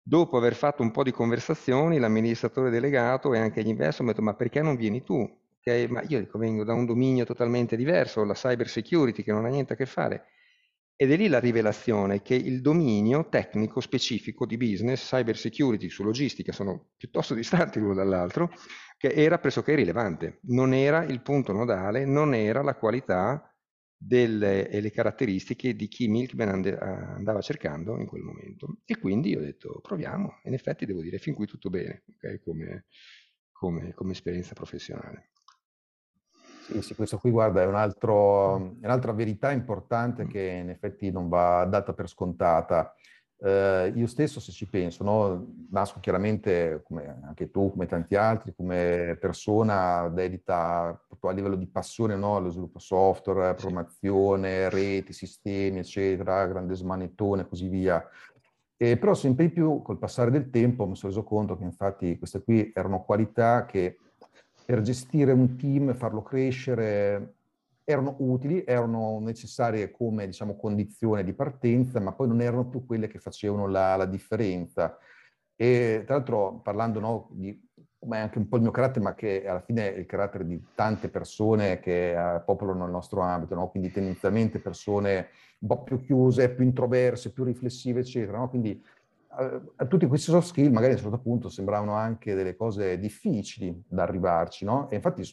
[0.01, 4.19] Dopo aver fatto un po' di conversazioni, l'amministratore delegato e anche gli investor mi hanno
[4.19, 5.29] detto ma perché non vieni tu?
[5.59, 5.87] Okay?
[5.87, 9.49] Ma io dico vengo da un dominio totalmente diverso, la cyber security che non ha
[9.49, 10.27] niente a che fare
[10.95, 16.03] ed è lì la rivelazione che il dominio tecnico specifico di business, cyber security su
[16.03, 18.51] logistica sono piuttosto distanti l'uno dall'altro,
[18.97, 20.39] che era pressoché irrilevante.
[20.43, 23.53] Non era il punto nodale, non era la qualità
[23.97, 28.77] delle, e le caratteristiche di chi Milkman andava cercando in quel momento.
[28.85, 30.41] E quindi ho detto proviamo.
[30.43, 32.39] In effetti devo dire fin qui tutto bene, okay?
[32.39, 32.85] come,
[33.51, 35.31] come, come esperienza professionale.
[36.65, 41.11] Sì, sì, questo qui guarda è, un altro, è un'altra verità importante che in effetti
[41.11, 42.95] non va data per scontata.
[43.37, 48.53] Eh, io stesso se ci penso, no, nasco chiaramente, come anche tu, come tanti altri,
[48.55, 55.79] come persona dedita proprio a livello di passione no, allo sviluppo software, programmazione, reti, sistemi,
[55.79, 58.01] eccetera, grande smanettone e così via.
[58.77, 62.17] E però sempre di più col passare del tempo mi sono reso conto che infatti
[62.17, 63.97] queste qui erano qualità che
[64.65, 67.35] per gestire un team, farlo crescere,
[67.83, 73.07] erano utili, erano necessarie come diciamo, condizione di partenza, ma poi non erano più quelle
[73.07, 74.97] che facevano la, la differenza.
[75.55, 77.71] E tra l'altro parlando no, di
[78.03, 80.45] come è anche un po' il mio carattere, ma che alla fine è il carattere
[80.45, 83.69] di tante persone che eh, popolano il nostro ambito, no?
[83.69, 88.39] quindi tendenzialmente persone un po' più chiuse, più introverse, più riflessive, eccetera.
[88.39, 88.49] No?
[88.49, 88.83] Quindi
[89.87, 94.03] tutti questi soft skill magari a un certo punto sembravano anche delle cose difficili da
[94.03, 94.89] arrivarci, no?
[94.89, 95.23] E infatti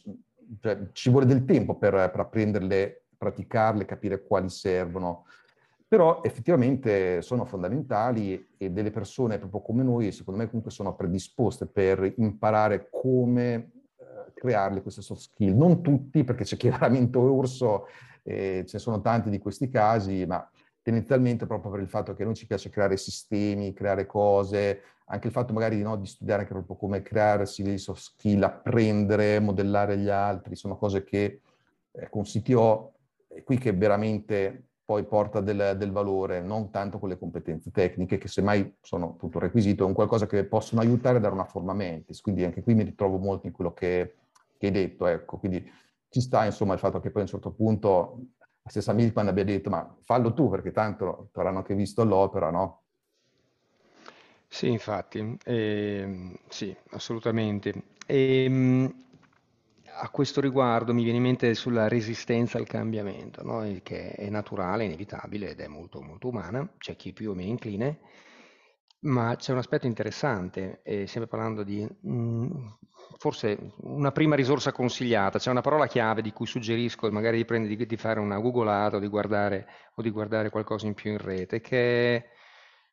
[0.59, 5.25] cioè, ci vuole del tempo per, per apprenderle, praticarle, capire quali servono.
[5.87, 11.65] Però effettivamente sono fondamentali e delle persone proprio come noi, secondo me comunque sono predisposte
[11.65, 15.53] per imparare come eh, crearle queste soft skill.
[15.55, 17.87] Non tutti, perché c'è chi è urso,
[18.23, 20.49] eh, ce ne sono tanti di questi casi, ma
[20.81, 25.27] tendenzialmente proprio per il fatto che a noi ci piace creare sistemi, creare cose, anche
[25.27, 29.97] il fatto magari no, di studiare anche proprio come crearsi dei soft skill, apprendere, modellare
[29.97, 31.41] gli altri, sono cose che
[31.91, 32.93] eh, con CTO
[33.27, 38.17] è qui che veramente poi porta del, del, valore, non tanto con le competenze tecniche,
[38.17, 41.45] che semmai sono appunto un requisito, è un qualcosa che possono aiutare a dare una
[41.45, 44.15] forma mentis, quindi anche qui mi ritrovo molto in quello che,
[44.57, 45.65] che hai detto, ecco, quindi
[46.09, 48.19] ci sta insomma il fatto che poi a un certo punto
[48.63, 52.51] la stessa Milpan abbia detto ma fallo tu perché tanto ti avranno anche visto l'opera,
[52.51, 52.81] no?
[54.47, 57.73] Sì, infatti, eh, sì, assolutamente.
[58.05, 58.93] E, ehm,
[59.93, 63.65] a questo riguardo mi viene in mente sulla resistenza al cambiamento, no?
[63.83, 67.99] che è naturale, inevitabile ed è molto, molto umana, c'è chi più o meno incline,
[69.01, 72.67] ma c'è un aspetto interessante, e sempre parlando di mh, mm,
[73.17, 77.75] forse una prima risorsa consigliata, c'è una parola chiave di cui suggerisco magari di, prendere,
[77.75, 81.17] di, di fare una googolata o di, guardare, o di guardare qualcosa in più in
[81.17, 82.29] rete, che è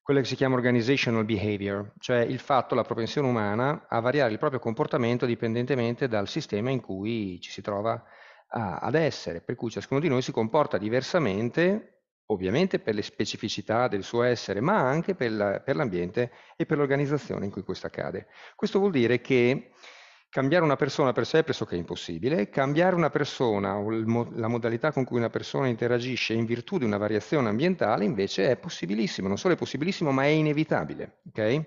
[0.02, 4.38] quello che si chiama organizational behavior, cioè il fatto, la propensione umana a variare il
[4.38, 8.02] proprio comportamento dipendentemente dal sistema in cui ci si trova
[8.48, 11.97] a, ad essere, per cui ciascuno di noi si comporta diversamente
[12.30, 16.78] ovviamente per le specificità del suo essere, ma anche per, la, per l'ambiente e per
[16.78, 18.26] l'organizzazione in cui questo accade.
[18.54, 19.70] Questo vuol dire che
[20.30, 25.04] Cambiare una persona per sé è pressoché impossibile, cambiare una persona o la modalità con
[25.04, 29.54] cui una persona interagisce in virtù di una variazione ambientale invece è possibilissimo, non solo
[29.54, 31.20] è possibilissimo ma è inevitabile.
[31.28, 31.66] Okay?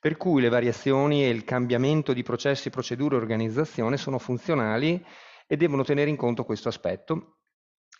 [0.00, 5.04] Per cui le variazioni e il cambiamento di processi, procedure e organizzazione sono funzionali
[5.46, 7.37] e devono tenere in conto questo aspetto.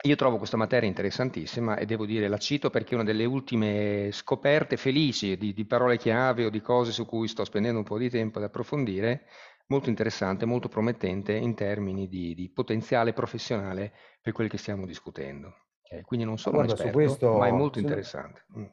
[0.03, 4.11] Io trovo questa materia interessantissima e devo dire la cito perché è una delle ultime
[4.13, 7.99] scoperte felici di, di parole chiave o di cose su cui sto spendendo un po'
[7.99, 9.25] di tempo ad approfondire
[9.67, 15.55] molto interessante, molto promettente in termini di, di potenziale professionale per quelli che stiamo discutendo.
[15.83, 16.03] Okay?
[16.03, 18.45] Quindi non solo guarda, un esperto, questo, ma è molto interessante.
[18.57, 18.65] Mm.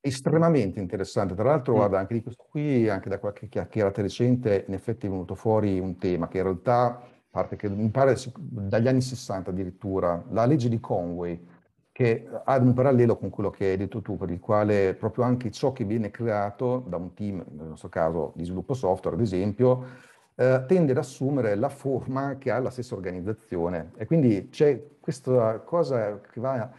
[0.00, 1.34] Estremamente interessante.
[1.34, 1.76] Tra l'altro, mm.
[1.76, 5.78] guarda, anche di questo qui, anche da qualche chiacchierata recente, in effetti è venuto fuori
[5.78, 10.68] un tema che in realtà parte che mi pare dagli anni 60 addirittura, la legge
[10.68, 11.46] di Conway,
[11.92, 15.50] che ha un parallelo con quello che hai detto tu, per il quale proprio anche
[15.50, 19.84] ciò che viene creato da un team, nel nostro caso di sviluppo software, ad esempio,
[20.34, 23.92] eh, tende ad assumere la forma che ha la stessa organizzazione.
[23.96, 26.70] E quindi c'è questa cosa che va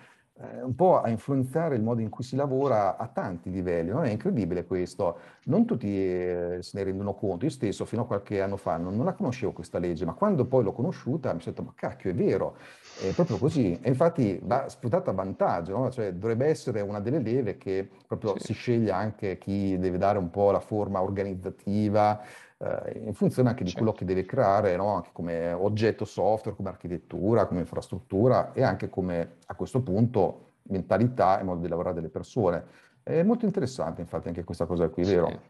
[0.41, 3.89] eh, un po' a influenzare il modo in cui si lavora a tanti livelli.
[3.91, 4.01] No?
[4.01, 5.19] È incredibile questo.
[5.45, 7.45] Non tutti eh, se ne rendono conto.
[7.45, 10.45] Io stesso fino a qualche anno fa non, non, la conoscevo questa legge, ma quando
[10.45, 12.55] poi l'ho conosciuta mi sono detto, ma cacchio, è vero,
[13.01, 13.77] è proprio così.
[13.81, 15.91] E infatti va sfruttata a vantaggio, no?
[15.91, 18.47] cioè, dovrebbe essere una delle leve che proprio sì.
[18.47, 22.21] si sceglie anche chi deve dare un po' la forma organizzativa,
[22.61, 24.05] eh, in funzione anche di quello certo.
[24.05, 24.93] che deve creare, no?
[24.93, 31.39] anche come oggetto software, come architettura, come infrastruttura e anche come a questo punto mentalità
[31.39, 32.63] e modo di lavorare delle persone.
[33.01, 35.15] È molto interessante infatti anche questa cosa qui, sì.
[35.15, 35.41] vero?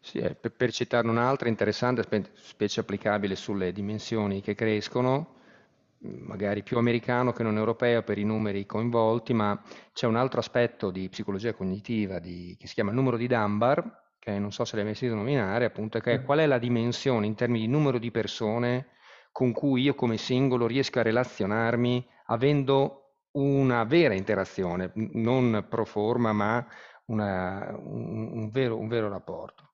[0.00, 2.04] Sì, eh, per, per citarne un'altra interessante,
[2.34, 5.34] specie applicabile sulle dimensioni che crescono,
[5.98, 9.60] magari più americano che non europeo per i numeri coinvolti, ma
[9.92, 14.01] c'è un altro aspetto di psicologia cognitiva di, che si chiama il numero di Dunbar,
[14.22, 17.26] che non so se l'hai mai sentito nominare, appunto, che è qual è la dimensione
[17.26, 18.90] in termini di numero di persone
[19.32, 26.32] con cui io come singolo riesco a relazionarmi avendo una vera interazione, non pro forma,
[26.32, 26.64] ma
[27.06, 29.71] una, un, un, vero, un vero rapporto.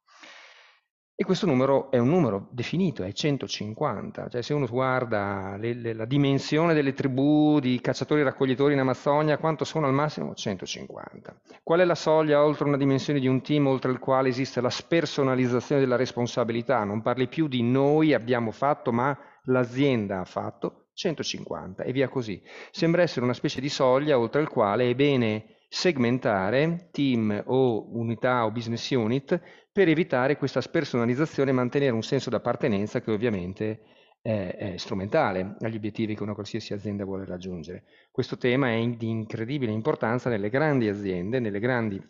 [1.20, 5.92] E questo numero è un numero definito, è 150, cioè se uno guarda le, le,
[5.92, 10.32] la dimensione delle tribù di cacciatori e raccoglitori in Amazzonia, quanto sono al massimo?
[10.32, 11.40] 150.
[11.64, 14.70] Qual è la soglia oltre una dimensione di un team oltre il quale esiste la
[14.70, 16.84] spersonalizzazione della responsabilità?
[16.84, 20.90] Non parli più di noi abbiamo fatto, ma l'azienda ha fatto?
[20.94, 22.40] 150 e via così.
[22.70, 28.46] Sembra essere una specie di soglia oltre il quale è bene segmentare team o unità
[28.46, 29.40] o business unit
[29.70, 33.80] per evitare questa spersonalizzazione e mantenere un senso d'appartenenza che ovviamente
[34.22, 37.84] è, è, strumentale agli obiettivi che una qualsiasi azienda vuole raggiungere.
[38.10, 42.02] Questo tema è di incredibile importanza nelle grandi aziende, nelle grandi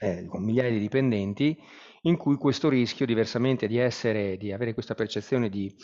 [0.00, 1.56] eh, con migliaia di dipendenti,
[2.02, 5.74] in cui questo rischio, diversamente di, essere, di avere questa percezione di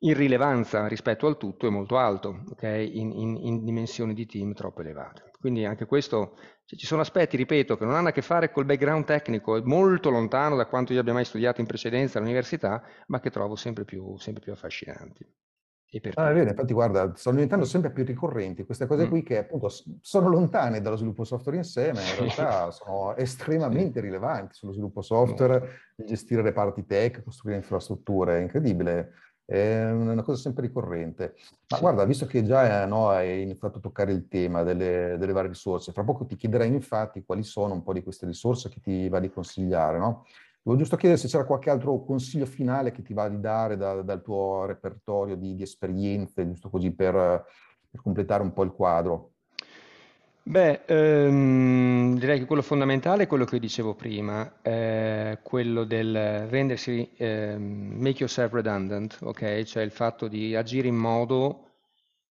[0.00, 2.98] irrilevanza rispetto al tutto, è molto alto, okay?
[2.98, 5.30] in, in, in dimensioni di team troppo elevate.
[5.38, 8.64] Quindi anche questo, cioè, ci sono aspetti, ripeto, che non hanno a che fare col
[8.64, 13.20] background tecnico, è molto lontano da quanto io abbia mai studiato in precedenza all'università, ma
[13.20, 15.24] che trovo sempre più, sempre più affascinanti.
[16.14, 19.08] Ah, vero, infatti guarda, stanno diventando sempre più ricorrenti queste cose mm.
[19.08, 19.70] qui che appunto
[20.02, 25.00] sono lontane dallo sviluppo software in sé, ma in realtà sono estremamente rilevanti sullo sviluppo
[25.00, 29.12] software, gestire reparti tech, costruire infrastrutture, è incredibile,
[29.46, 31.36] è una cosa sempre ricorrente.
[31.68, 31.82] Ma sì.
[31.82, 35.92] guarda, visto che già no, hai iniziato a toccare il tema delle, delle, varie risorse,
[35.92, 39.20] fra poco ti chiederai infatti quali sono un po' di queste risorse che ti va
[39.20, 40.26] di consigliare, no?
[40.68, 44.02] Volevo giusto chiedere se c'era qualche altro consiglio finale che ti va di dare da,
[44.02, 47.14] dal tuo repertorio di, di, esperienze, giusto così per,
[47.90, 49.32] per, completare un po' il quadro.
[50.42, 57.12] Beh, ehm, direi che quello fondamentale è quello che dicevo prima, eh, quello del rendersi,
[57.16, 59.62] eh, make yourself redundant, ok?
[59.62, 61.70] Cioè il fatto di agire in modo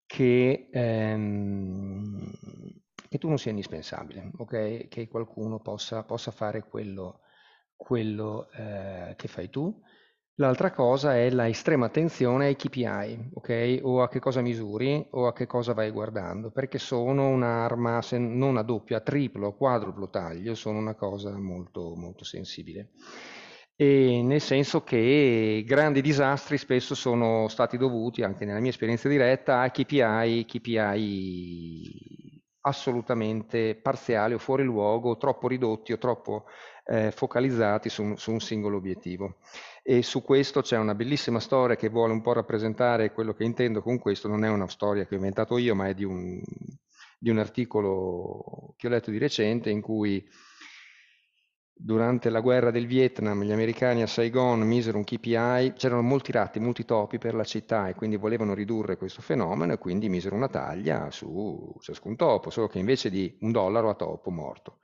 [0.06, 2.32] che, ehm,
[3.08, 4.90] che tu non sia indispensabile, ok?
[4.90, 7.22] Che qualcuno possa, possa fare quello
[7.76, 9.82] quello eh, che fai tu.
[10.38, 13.80] L'altra cosa è la estrema attenzione ai KPI, ok?
[13.84, 18.18] O a che cosa misuri o a che cosa vai guardando, perché sono un'arma se
[18.18, 22.92] non a doppio, a triplo, a quadruplo taglio, sono una cosa molto, molto sensibile.
[23.78, 29.62] E nel senso che grandi disastri spesso sono stati dovuti, anche nella mia esperienza diretta,
[29.62, 32.26] a KPI, KPI
[32.62, 36.46] assolutamente parziali o fuori luogo, troppo ridotti o troppo
[36.86, 39.38] eh, focalizzati su, su, un singolo obiettivo.
[39.84, 43.82] E su questo c'è una bellissima storia che vuole un po' rappresentare quello che intendo
[43.82, 46.42] con questo, non è una storia che ho inventato io, ma è di un,
[47.20, 50.28] di un articolo che ho letto di recente in cui
[51.78, 56.60] durante la guerra del Vietnam gli americani a Saigon misero un KPI, c'erano molti ratti,
[56.60, 60.48] molti topi per la città e quindi volevano ridurre questo fenomeno e quindi misero una
[60.48, 64.80] taglia su ciascun topo, solo che invece di un dollaro a topo morto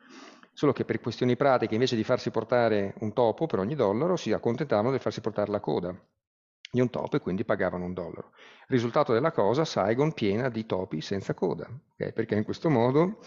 [0.62, 4.32] solo che per questioni pratiche invece di farsi portare un topo per ogni dollaro si
[4.32, 5.92] accontentavano di farsi portare la coda
[6.74, 8.32] di un topo e quindi pagavano un dollaro.
[8.68, 12.14] Risultato della cosa, Saigon piena di topi senza coda, okay?
[12.14, 13.18] perché in questo modo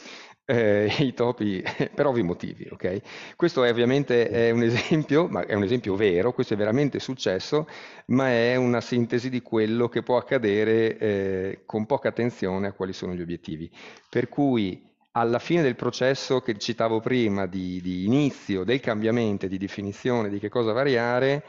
[0.45, 1.61] eh, i topi,
[1.93, 3.03] per ovvi motivi, okay?
[3.35, 7.67] questo è ovviamente è un esempio, ma è un esempio vero, questo è veramente successo,
[8.07, 12.93] ma è una sintesi di quello che può accadere eh, con poca attenzione a quali
[12.93, 13.69] sono gli obiettivi.
[14.09, 19.59] Per cui alla fine del processo che citavo prima di, di inizio del cambiamento, di
[19.59, 21.45] definizione di che cosa variare,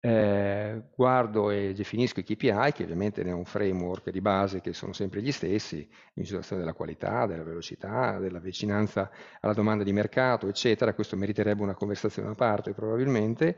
[0.00, 4.92] eh, guardo e definisco i KPI, che ovviamente ho un framework di base che sono
[4.92, 9.10] sempre gli stessi, misurazione della qualità, della velocità, della vicinanza
[9.40, 10.92] alla domanda di mercato, eccetera.
[10.92, 13.56] Questo meriterebbe una conversazione a parte probabilmente.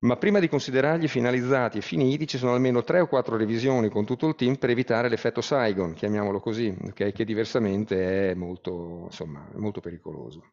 [0.00, 4.04] Ma prima di considerarli finalizzati e finiti ci sono almeno tre o quattro revisioni con
[4.04, 7.12] tutto il team per evitare l'effetto Saigon, chiamiamolo così, okay?
[7.12, 10.52] che diversamente è molto, insomma, molto pericoloso.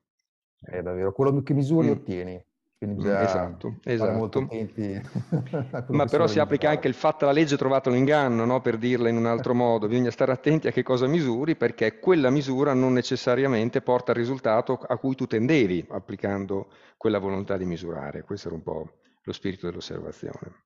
[0.60, 1.92] È davvero, quello che misuri mm.
[1.92, 2.46] ottieni.
[2.84, 4.46] Quindi già esatto, esatto.
[5.88, 8.60] Ma però si applica anche il fatto la legge trovato l'inganno, no?
[8.60, 9.88] per dirla in un altro modo.
[9.88, 14.74] Bisogna stare attenti a che cosa misuri perché quella misura non necessariamente porta al risultato
[14.74, 16.68] a cui tu tendevi applicando
[16.98, 18.24] quella volontà di misurare.
[18.24, 18.92] Questo era un po'
[19.24, 20.64] lo spirito dell'osservazione.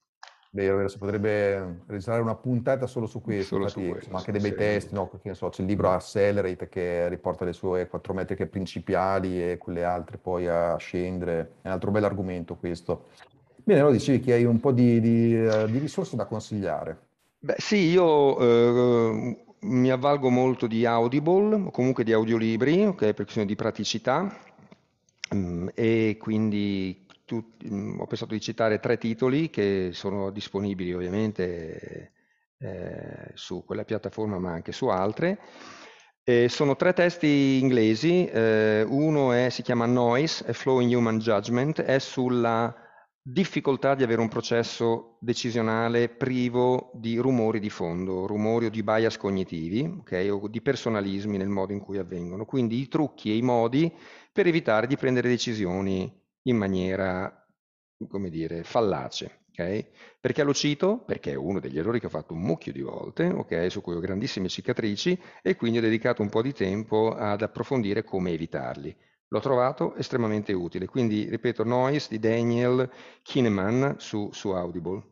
[0.50, 4.18] Vero, vero, si potrebbe registrare una puntata solo su questo, solo infatti, su questo, insomma,
[4.20, 5.08] anche dei bei testi, no?
[5.08, 9.84] Perché, so, c'è il libro Accelerate che riporta le sue quattro metriche principali e quelle
[9.84, 13.08] altre poi a scendere, è un altro bel argomento questo.
[13.64, 15.38] Bene, allora dicevi che hai un po' di, di,
[15.70, 16.98] di risorse da consigliare.
[17.40, 23.24] Beh sì, io eh, mi avvalgo molto di Audible, o comunque di audiolibri, okay, per
[23.26, 24.34] questione di praticità,
[25.36, 32.14] mm, e quindi tu, mm, ho pensato di citare tre titoli che sono disponibili ovviamente
[32.58, 35.40] eh, su quella piattaforma ma anche su altre.
[36.24, 41.20] Eh, sono tre testi inglesi, eh, uno è, si chiama Noise, a Flow in Human
[41.20, 42.74] Judgment, è sulla
[43.22, 49.18] difficoltà di avere un processo decisionale privo di rumori di fondo, rumori o di bias
[49.18, 52.46] cognitivi, okay, o di personalismi nel modo in cui avvengono.
[52.46, 53.94] Quindi i trucchi e i modi
[54.32, 57.46] per evitare di prendere decisioni in maniera,
[58.10, 59.46] come dire, fallace.
[59.52, 59.88] Okay?
[60.20, 61.00] Perché lo cito?
[61.00, 63.70] Perché è uno degli errori che ho fatto un mucchio di volte, okay?
[63.72, 68.04] su cui ho grandissime cicatrici e quindi ho dedicato un po' di tempo ad approfondire
[68.04, 68.96] come evitarli.
[69.30, 72.90] L'ho trovato estremamente utile, quindi ripeto, Noise di Daniel
[73.24, 75.04] Kineman su, su Audible.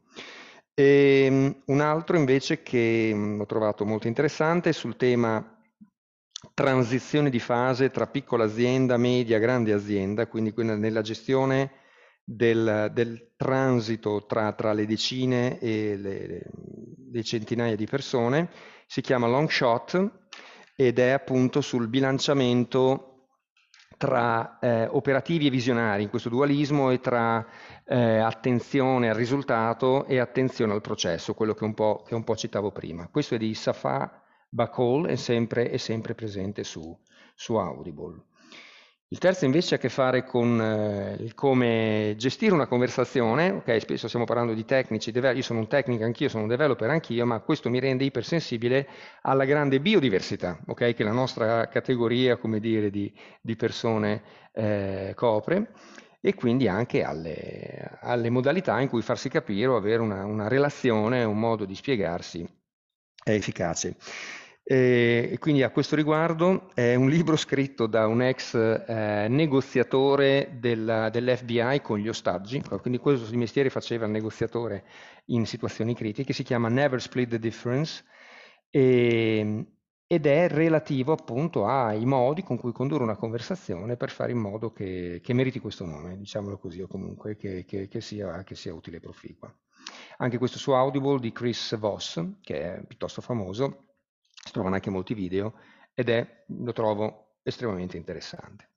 [0.74, 5.55] E, um, un altro invece che um, ho trovato molto interessante sul tema
[6.54, 11.72] transizione di fase tra piccola azienda, media, grande azienda, quindi nella gestione
[12.24, 16.42] del, del transito tra, tra, le decine e le,
[17.12, 18.50] le, centinaia di persone,
[18.88, 20.12] si chiama Long Shot
[20.76, 23.12] ed è appunto sul bilanciamento
[23.98, 27.46] tra eh, operativi e visionari in questo dualismo e tra
[27.86, 32.36] eh, attenzione al risultato e attenzione al processo, quello che un po', che un po
[32.36, 33.08] citavo prima.
[33.08, 34.25] Questo è di Safa
[34.56, 36.98] Bacall è sempre, è sempre presente su,
[37.36, 38.24] su, Audible.
[39.10, 44.08] Il terzo invece ha a che fare con eh, come gestire una conversazione, ok, spesso
[44.08, 47.70] stiamo parlando di tecnici, io sono un tecnico anch'io, sono un developer anch'io, ma questo
[47.70, 48.88] mi rende ipersensibile
[49.24, 55.74] alla grande biodiversità, ok, che la nostra categoria, come dire, di, di persone eh, copre
[56.22, 61.26] e quindi anche alle, alle, modalità in cui farsi capire o avere una, una relazione,
[61.26, 62.48] un modo di spiegarsi
[63.26, 63.98] efficace.
[64.68, 71.10] E quindi a questo riguardo è un libro scritto da un ex eh, negoziatore del,
[71.12, 74.84] dell'FBI con gli ostaggi, quindi questo mestiere faceva il negoziatore
[75.26, 78.04] in situazioni critiche, si chiama Never Split the Difference
[78.72, 79.68] e,
[80.08, 84.72] ed è relativo appunto ai modi con cui condurre una conversazione per fare in modo
[84.72, 88.98] che, che meriti questo nome, diciamolo così, o comunque che, che, che sia, sia utile
[88.98, 89.56] e proficua.
[90.18, 93.86] Anche questo su Audible di Chris Voss, che è piuttosto famoso,
[94.56, 95.54] trovano anche molti video
[95.94, 98.70] ed è, lo trovo estremamente interessante.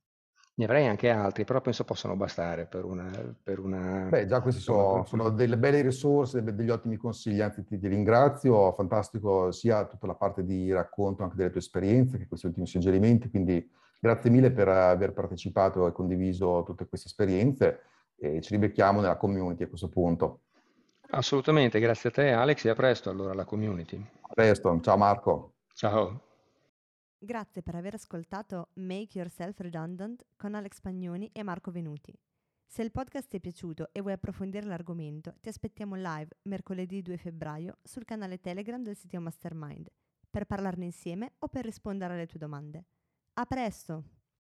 [0.55, 3.09] Ne avrei anche altri, però penso possano bastare per una...
[3.41, 7.79] Per una Beh, già questi sono, sono, delle belle risorse, degli ottimi consigli, anzi ti,
[7.79, 12.47] ti, ringrazio, fantastico sia tutta la parte di racconto anche delle tue esperienze che questi
[12.47, 13.70] ultimi suggerimenti, quindi
[14.01, 17.83] grazie mille per aver partecipato e condiviso tutte queste esperienze
[18.16, 20.41] e ci ribecchiamo nella community a questo punto.
[21.11, 24.05] Assolutamente, grazie a te Alex e a presto allora alla community.
[24.22, 25.53] A presto, ciao Marco.
[25.79, 26.20] Ciao.
[27.16, 32.12] Grazie per aver ascoltato Make Yourself Redundant con Alex Pagnoni e Marco Venuti.
[32.66, 37.16] Se il podcast ti è piaciuto e vuoi approfondire l'argomento, ti aspettiamo live mercoledì 2
[37.16, 39.89] febbraio sul canale Telegram del sito Mastermind
[40.29, 42.85] per parlarne insieme o per rispondere alle tue domande.
[43.35, 44.18] A presto!